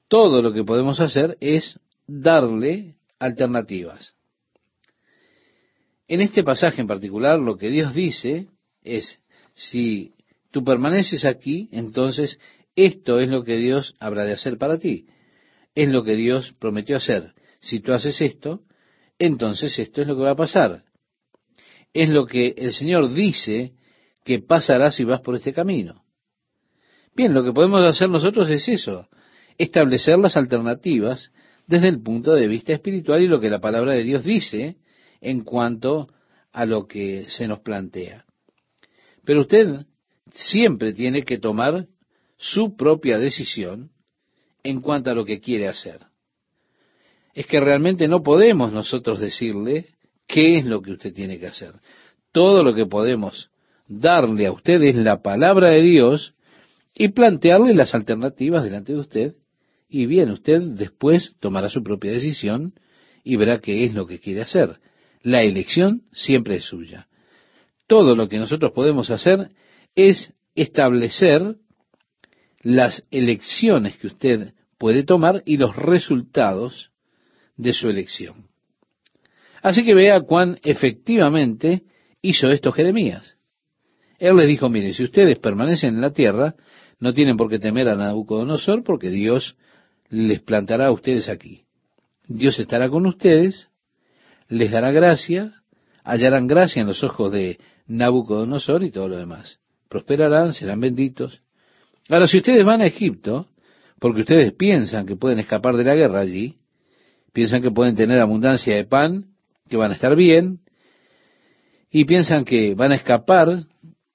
[0.07, 4.15] Todo lo que podemos hacer es darle alternativas.
[6.07, 8.47] En este pasaje en particular, lo que Dios dice
[8.81, 9.19] es,
[9.53, 10.13] si
[10.57, 12.39] tú permaneces aquí, entonces
[12.75, 15.07] esto es lo que Dios habrá de hacer para ti.
[15.75, 17.33] Es lo que Dios prometió hacer.
[17.59, 18.61] Si tú haces esto,
[19.19, 20.83] entonces esto es lo que va a pasar
[21.93, 23.73] es lo que el Señor dice
[24.23, 26.03] que pasará si vas por este camino.
[27.15, 29.07] Bien, lo que podemos hacer nosotros es eso,
[29.57, 31.31] establecer las alternativas
[31.65, 34.77] desde el punto de vista espiritual y lo que la palabra de Dios dice
[35.21, 36.09] en cuanto
[36.51, 38.25] a lo que se nos plantea.
[39.25, 39.85] Pero usted
[40.33, 41.87] siempre tiene que tomar
[42.37, 43.91] su propia decisión
[44.63, 46.01] en cuanto a lo que quiere hacer.
[47.33, 49.87] Es que realmente no podemos nosotros decirle
[50.27, 51.73] qué es lo que usted tiene que hacer.
[52.31, 53.49] Todo lo que podemos
[53.87, 56.33] darle a usted es la palabra de Dios
[56.93, 59.35] y plantearle las alternativas delante de usted.
[59.87, 62.73] Y bien, usted después tomará su propia decisión
[63.23, 64.79] y verá qué es lo que quiere hacer.
[65.21, 67.07] La elección siempre es suya.
[67.87, 69.51] Todo lo que nosotros podemos hacer
[69.97, 71.55] es establecer
[72.61, 76.91] las elecciones que usted puede tomar y los resultados
[77.57, 78.47] de su elección.
[79.63, 81.81] Así que vea cuán efectivamente
[82.21, 83.37] hizo esto Jeremías.
[84.19, 86.55] Él les dijo, mire, si ustedes permanecen en la tierra,
[86.99, 89.57] no tienen por qué temer a Nabucodonosor, porque Dios
[90.09, 91.63] les plantará a ustedes aquí.
[92.27, 93.69] Dios estará con ustedes,
[94.47, 95.63] les dará gracia,
[96.03, 99.59] hallarán gracia en los ojos de Nabucodonosor y todo lo demás.
[99.89, 101.41] Prosperarán, serán benditos.
[102.09, 103.47] Ahora, si ustedes van a Egipto,
[103.99, 106.57] porque ustedes piensan que pueden escapar de la guerra allí,
[107.33, 109.25] piensan que pueden tener abundancia de pan,
[109.69, 110.59] que van a estar bien,
[111.89, 113.63] y piensan que van a escapar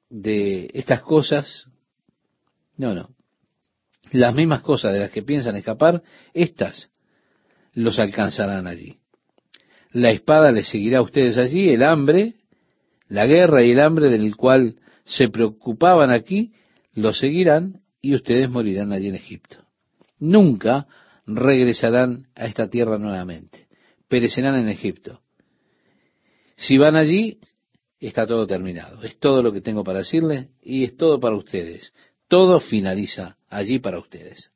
[0.09, 1.67] de estas cosas.
[2.77, 3.11] No, no.
[4.13, 6.03] Las mismas cosas de las que piensan escapar,
[6.35, 6.91] estas
[7.75, 8.99] los alcanzarán allí.
[9.93, 12.35] La espada les seguirá a ustedes allí, el hambre,
[13.09, 16.53] la guerra y el hambre del cual se preocupaban aquí,
[16.95, 19.59] los seguirán y ustedes morirán allí en Egipto.
[20.19, 20.87] Nunca
[21.27, 23.67] regresarán a esta tierra nuevamente.
[24.09, 25.21] Perecerán en Egipto.
[26.57, 27.39] Si van allí,
[27.99, 29.03] está todo terminado.
[29.03, 31.93] Es todo lo que tengo para decirles y es todo para ustedes.
[32.29, 34.51] Todo finaliza allí para ustedes.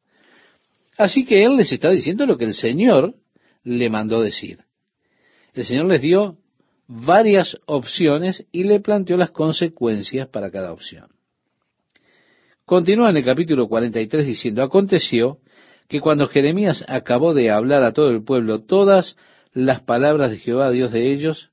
[0.97, 3.15] Así que Él les está diciendo lo que el Señor
[3.65, 4.61] le mandó decir.
[5.55, 6.39] El Señor les dio
[6.89, 11.09] varias opciones y le planteó las consecuencias para cada opción.
[12.65, 15.39] Continúa en el capítulo 43 diciendo, aconteció
[15.89, 19.17] que cuando Jeremías acabó de hablar a todo el pueblo todas
[19.53, 21.51] las palabras de Jehová, Dios de ellos,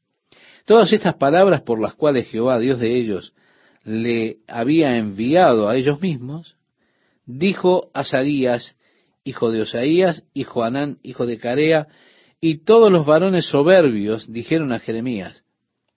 [0.65, 3.33] Todas estas palabras por las cuales Jehová, Dios de ellos,
[3.83, 6.55] le había enviado a ellos mismos,
[7.25, 8.77] dijo Azarías,
[9.25, 11.87] hijo de Osaías, y Joanán, hijo de Carea,
[12.45, 15.45] y todos los varones soberbios dijeron a Jeremías,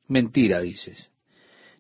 [0.07, 1.11] mentira dices,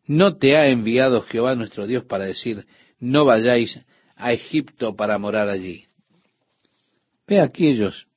[0.08, 2.66] no te ha enviado Jehová nuestro Dios para decir,
[2.98, 3.80] no vayáis
[4.16, 5.84] a Egipto para morar allí.
[7.28, 8.08] Ve aquí ellos,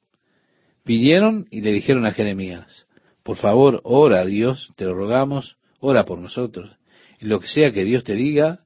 [0.83, 2.87] pidieron y le dijeron a Jeremías,
[3.21, 6.75] por favor, ora a Dios, te lo rogamos, ora por nosotros.
[7.19, 8.61] Y lo que sea que Dios te diga,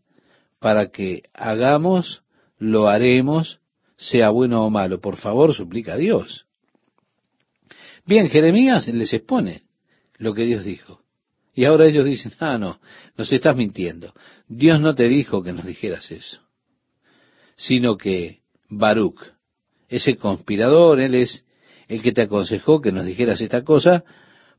[0.60, 2.24] para que hagamos,
[2.58, 3.60] lo haremos,
[3.98, 5.02] sea bueno o malo.
[5.02, 6.46] Por favor, suplica a Dios.
[8.06, 9.64] Bien, Jeremías les expone
[10.18, 11.02] lo que Dios dijo.
[11.56, 12.80] Y ahora ellos dicen, ah, no,
[13.16, 14.14] nos estás mintiendo.
[14.48, 16.42] Dios no te dijo que nos dijeras eso.
[17.56, 19.20] Sino que Baruch,
[19.88, 21.46] ese conspirador, él es
[21.88, 24.04] el que te aconsejó que nos dijeras esta cosa,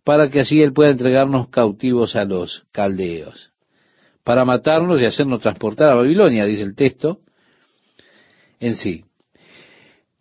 [0.05, 3.53] para que así Él pueda entregarnos cautivos a los caldeos,
[4.23, 7.21] para matarnos y hacernos transportar a Babilonia, dice el texto
[8.61, 9.05] en sí.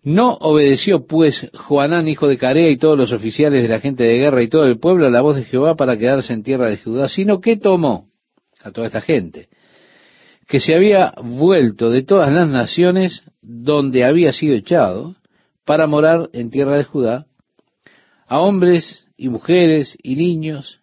[0.04, 4.18] No obedeció pues Joanán, hijo de Carea, y todos los oficiales de la gente de
[4.18, 6.78] guerra y todo el pueblo a la voz de Jehová para quedarse en tierra de
[6.78, 8.10] Judá, sino que tomó
[8.62, 9.48] a toda esta gente,
[10.46, 15.16] que se había vuelto de todas las naciones donde había sido echado,
[15.66, 17.26] para morar en tierra de Judá,
[18.28, 20.82] a hombres y mujeres y niños,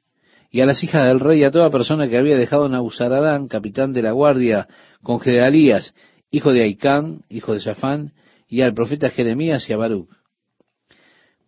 [0.50, 4.00] y a las hijas del rey, a toda persona que había dejado Nabuzaradán, capitán de
[4.00, 4.66] la guardia,
[5.02, 5.94] con Gedalías,
[6.30, 8.12] hijo de Aicán, hijo de Safán,
[8.50, 10.10] y al profeta Jeremías y a Baruch.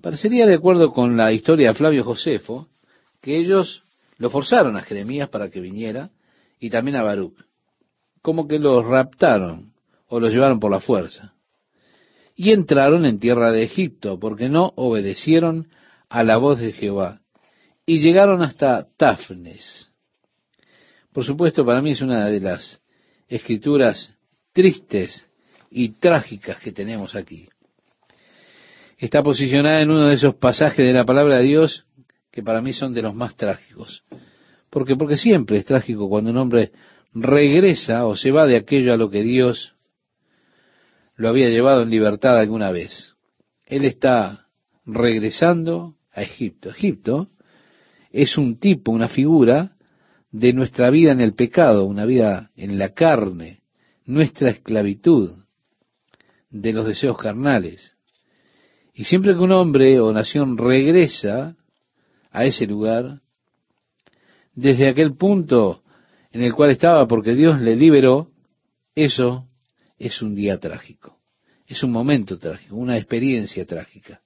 [0.01, 2.69] Parecería de acuerdo con la historia de Flavio Josefo,
[3.21, 3.83] que ellos
[4.17, 6.11] lo forzaron a Jeremías para que viniera,
[6.59, 7.45] y también a Baruch,
[8.23, 9.73] como que los raptaron
[10.07, 11.35] o los llevaron por la fuerza.
[12.37, 15.69] Y entraron en tierra de Egipto, porque no obedecieron
[16.09, 17.21] a la voz de Jehová
[17.85, 19.91] y llegaron hasta Tafnes.
[21.13, 22.81] Por supuesto, para mí es una de las
[23.29, 24.15] escrituras
[24.53, 25.27] tristes
[25.73, 27.49] y trágicas que tenemos aquí.
[28.99, 31.87] Está posicionada en uno de esos pasajes de la palabra de Dios
[32.31, 34.05] que para mí son de los más trágicos.
[34.71, 36.73] Porque porque siempre es trágico cuando un hombre
[37.15, 39.75] regresa o se va de aquello a lo que Dios
[41.17, 43.15] lo había llevado en libertad alguna vez.
[43.67, 44.47] Él está
[44.87, 46.71] regresando a Egipto.
[46.71, 47.29] Egipto
[48.11, 49.73] es un tipo, una figura
[50.31, 53.61] de nuestra vida en el pecado, una vida en la carne,
[54.07, 55.42] nuestra esclavitud.
[56.53, 57.93] De los deseos carnales.
[58.95, 61.57] Y siempre que un hombre o nación regresa
[62.31, 63.21] a ese lugar,
[64.55, 65.83] desde aquel punto
[66.31, 68.31] en el cual estaba porque Dios le liberó,
[68.95, 69.49] eso
[69.99, 71.19] es un día trágico,
[71.67, 74.21] es un momento trágico, una experiencia trágica.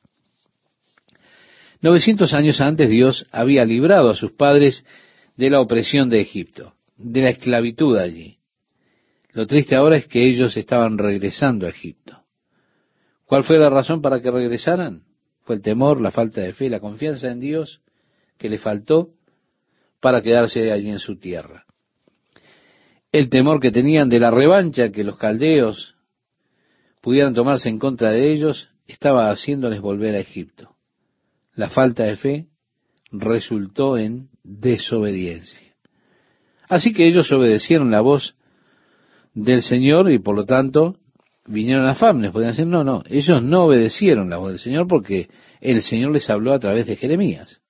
[1.81, 4.85] 900 años antes Dios había librado a sus padres
[5.37, 8.39] de la opresión de Egipto, de la esclavitud allí.
[9.33, 12.16] Lo triste ahora es que ellos estaban regresando a Egipto.
[13.27, 15.03] ¿Cuál fue la razón para que regresaran?
[15.43, 17.83] Fue el temor, la falta de fe, la confianza en Dios
[18.39, 19.11] que le faltó
[20.01, 21.65] para quedarse allí en su tierra.
[23.13, 25.97] El temor que tenían de la revancha que los caldeos
[27.01, 30.77] pudieran tomarse en contra de ellos estaba haciéndoles volver a Egipto.
[31.55, 32.47] La falta de fe
[33.11, 35.75] resultó en desobediencia.
[36.69, 38.37] Así que ellos obedecieron la voz
[39.35, 40.99] del Señor y por lo tanto
[41.47, 42.31] vinieron a Famnes.
[42.31, 45.29] Podrían decir, no, no, ellos no obedecieron la voz del Señor porque
[45.61, 47.61] el Señor les habló a través de Jeremías.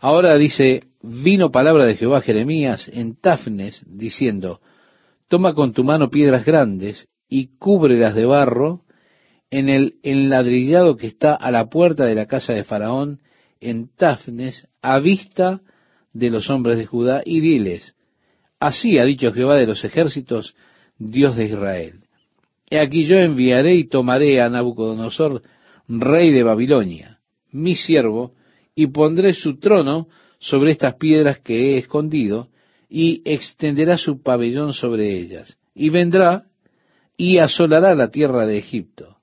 [0.00, 4.60] Ahora dice, vino palabra de Jehová a Jeremías en Tafnes diciendo,
[5.28, 8.82] toma con tu mano piedras grandes y cúbrelas de barro
[9.50, 13.20] en el enladrillado que está a la puerta de la casa de Faraón
[13.60, 15.60] en Tafnes a vista
[16.12, 17.94] de los hombres de Judá y diles,
[18.58, 20.54] Así ha dicho Jehová de los ejércitos,
[20.98, 22.04] Dios de Israel.
[22.70, 25.42] He aquí yo enviaré y tomaré a Nabucodonosor,
[25.88, 27.18] rey de Babilonia,
[27.50, 28.34] mi siervo,
[28.76, 30.08] y pondré su trono
[30.38, 32.48] sobre estas piedras que he escondido,
[32.88, 36.46] y extenderá su pabellón sobre ellas, y vendrá
[37.16, 39.18] y asolará la tierra de Egipto.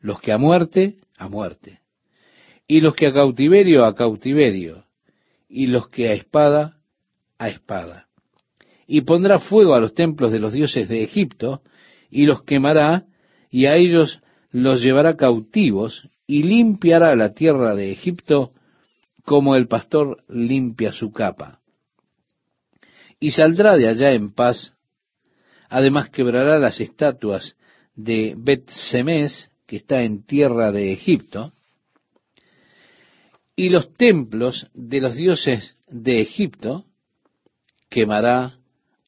[0.00, 1.80] Los que a muerte, a muerte,
[2.66, 4.84] y los que a cautiverio, a cautiverio,
[5.48, 6.78] y los que a espada,
[7.38, 8.08] a espada.
[8.86, 11.62] Y pondrá fuego a los templos de los dioses de Egipto,
[12.16, 13.04] y los quemará,
[13.50, 18.52] y a ellos los llevará cautivos, y limpiará la tierra de Egipto
[19.22, 21.60] como el pastor limpia su capa.
[23.20, 24.72] Y saldrá de allá en paz,
[25.68, 27.54] además quebrará las estatuas
[27.94, 28.70] de Bet
[29.66, 31.52] que está en tierra de Egipto,
[33.54, 36.86] y los templos de los dioses de Egipto
[37.90, 38.58] quemará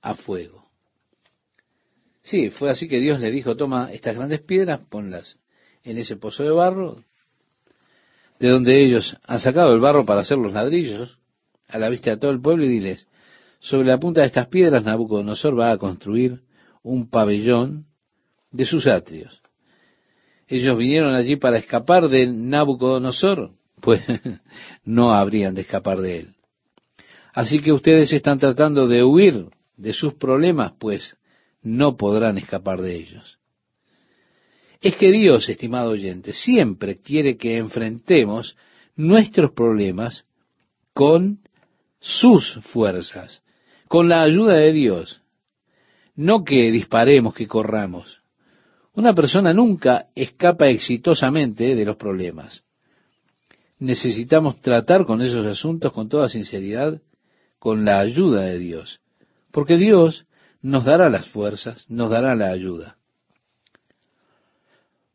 [0.03, 0.68] a fuego.
[2.29, 5.39] Sí, fue así que Dios le dijo, toma estas grandes piedras, ponlas
[5.83, 6.97] en ese pozo de barro,
[8.39, 11.19] de donde ellos han sacado el barro para hacer los ladrillos,
[11.69, 13.09] a la vista de todo el pueblo, y diles,
[13.61, 16.43] sobre la punta de estas piedras Nabucodonosor va a construir
[16.83, 17.87] un pabellón
[18.51, 19.41] de sus atrios.
[20.47, 24.03] Ellos vinieron allí para escapar de Nabucodonosor, pues
[24.85, 26.35] no habrían de escapar de él.
[27.33, 29.47] Así que ustedes están tratando de huir
[29.79, 31.17] de sus problemas, pues
[31.63, 33.39] no podrán escapar de ellos.
[34.81, 38.57] Es que Dios, estimado oyente, siempre quiere que enfrentemos
[38.95, 40.25] nuestros problemas
[40.93, 41.41] con
[42.01, 43.43] sus fuerzas,
[43.89, 45.21] con la ayuda de Dios.
[46.15, 48.21] No que disparemos, que corramos.
[48.95, 52.65] Una persona nunca escapa exitosamente de los problemas.
[53.79, 57.01] Necesitamos tratar con esos asuntos con toda sinceridad,
[57.59, 59.01] con la ayuda de Dios
[59.51, 60.27] porque Dios
[60.63, 62.97] nos dará las fuerzas, nos dará la ayuda.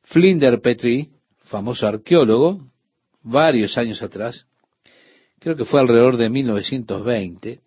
[0.04, 1.10] Flinder Petrie,
[1.44, 2.62] famoso arqueólogo,
[3.22, 4.46] varios años atrás,
[5.40, 7.60] creo que fue alrededor de 1920,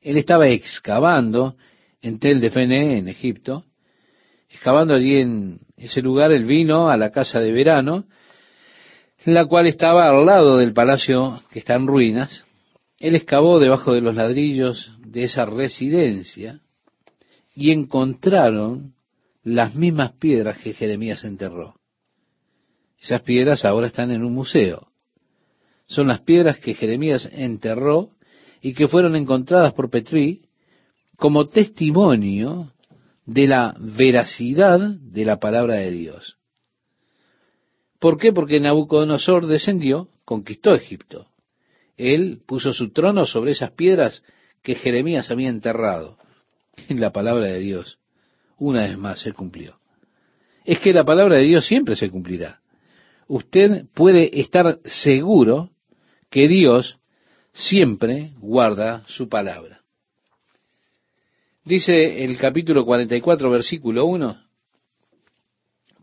[0.00, 1.56] él estaba excavando
[2.00, 3.64] en Tel de Fene, en Egipto,
[4.48, 8.06] excavando allí en ese lugar, él vino a la casa de verano,
[9.24, 12.46] la cual estaba al lado del palacio que está en ruinas,
[12.98, 16.60] él excavó debajo de los ladrillos de esa residencia
[17.54, 18.94] y encontraron
[19.42, 21.76] las mismas piedras que Jeremías enterró.
[23.00, 24.88] Esas piedras ahora están en un museo.
[25.86, 28.10] Son las piedras que Jeremías enterró
[28.60, 30.42] y que fueron encontradas por Petri
[31.16, 32.72] como testimonio
[33.24, 36.36] de la veracidad de la palabra de Dios.
[37.98, 38.32] ¿Por qué?
[38.32, 41.28] Porque Nabucodonosor descendió, conquistó Egipto.
[41.98, 44.22] Él puso su trono sobre esas piedras
[44.62, 46.16] que Jeremías había enterrado.
[46.88, 47.98] En la palabra de Dios,
[48.56, 49.78] una vez más, se cumplió.
[50.64, 52.60] Es que la palabra de Dios siempre se cumplirá.
[53.26, 55.70] Usted puede estar seguro
[56.30, 56.98] que Dios
[57.52, 59.82] siempre guarda su palabra.
[61.64, 64.40] Dice el capítulo 44, versículo 1,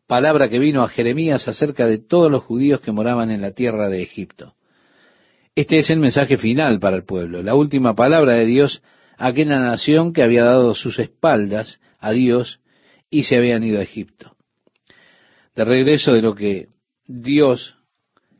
[0.07, 3.89] palabra que vino a Jeremías acerca de todos los judíos que moraban en la tierra
[3.89, 4.54] de Egipto.
[5.55, 8.81] Este es el mensaje final para el pueblo, la última palabra de Dios
[9.17, 12.59] a aquella nación que había dado sus espaldas a Dios
[13.09, 14.35] y se habían ido a Egipto.
[15.55, 16.67] De regreso de lo que
[17.07, 17.77] Dios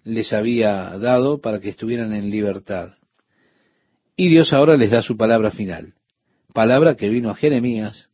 [0.04, 2.96] les había dado para que estuvieran en libertad.
[4.18, 5.94] Y Dios ahora les da su palabra final,
[6.54, 8.10] palabra que vino a Jeremías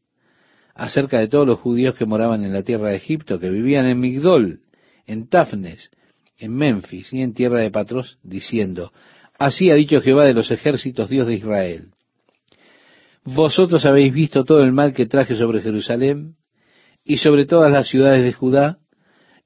[0.76, 4.00] acerca de todos los judíos que moraban en la tierra de Egipto, que vivían en
[4.00, 4.60] Migdol,
[5.08, 5.90] en Tafnes,
[6.42, 8.92] en Memphis y en tierra de Patros, diciendo,
[9.38, 11.90] Así ha dicho Jehová de los ejércitos, Dios de Israel.
[13.24, 16.36] Vosotros habéis visto todo el mal que traje sobre Jerusalén
[17.06, 18.80] y sobre todas las ciudades de Judá,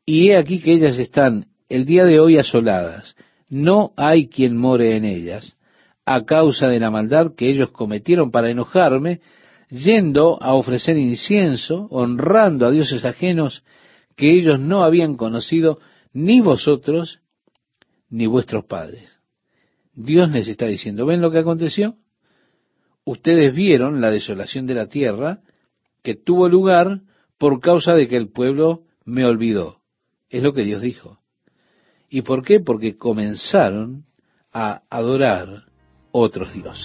[0.05, 3.15] y he aquí que ellas están el día de hoy asoladas,
[3.49, 5.57] no hay quien more en ellas,
[6.05, 9.21] a causa de la maldad que ellos cometieron para enojarme,
[9.69, 13.63] yendo a ofrecer incienso, honrando a dioses ajenos
[14.15, 15.79] que ellos no habían conocido,
[16.15, 17.19] ni vosotros,
[18.09, 19.21] ni vuestros padres.
[19.93, 21.97] Dios les está diciendo, ¿ven lo que aconteció?
[23.03, 25.41] Ustedes vieron la desolación de la tierra
[26.03, 27.01] que tuvo lugar
[27.37, 29.81] por causa de que el pueblo me olvidó.
[30.29, 31.19] Es lo que Dios dijo.
[32.09, 32.61] ¿Y por qué?
[32.61, 34.05] Porque comenzaron
[34.53, 35.65] a adorar
[36.11, 36.83] otros dioses.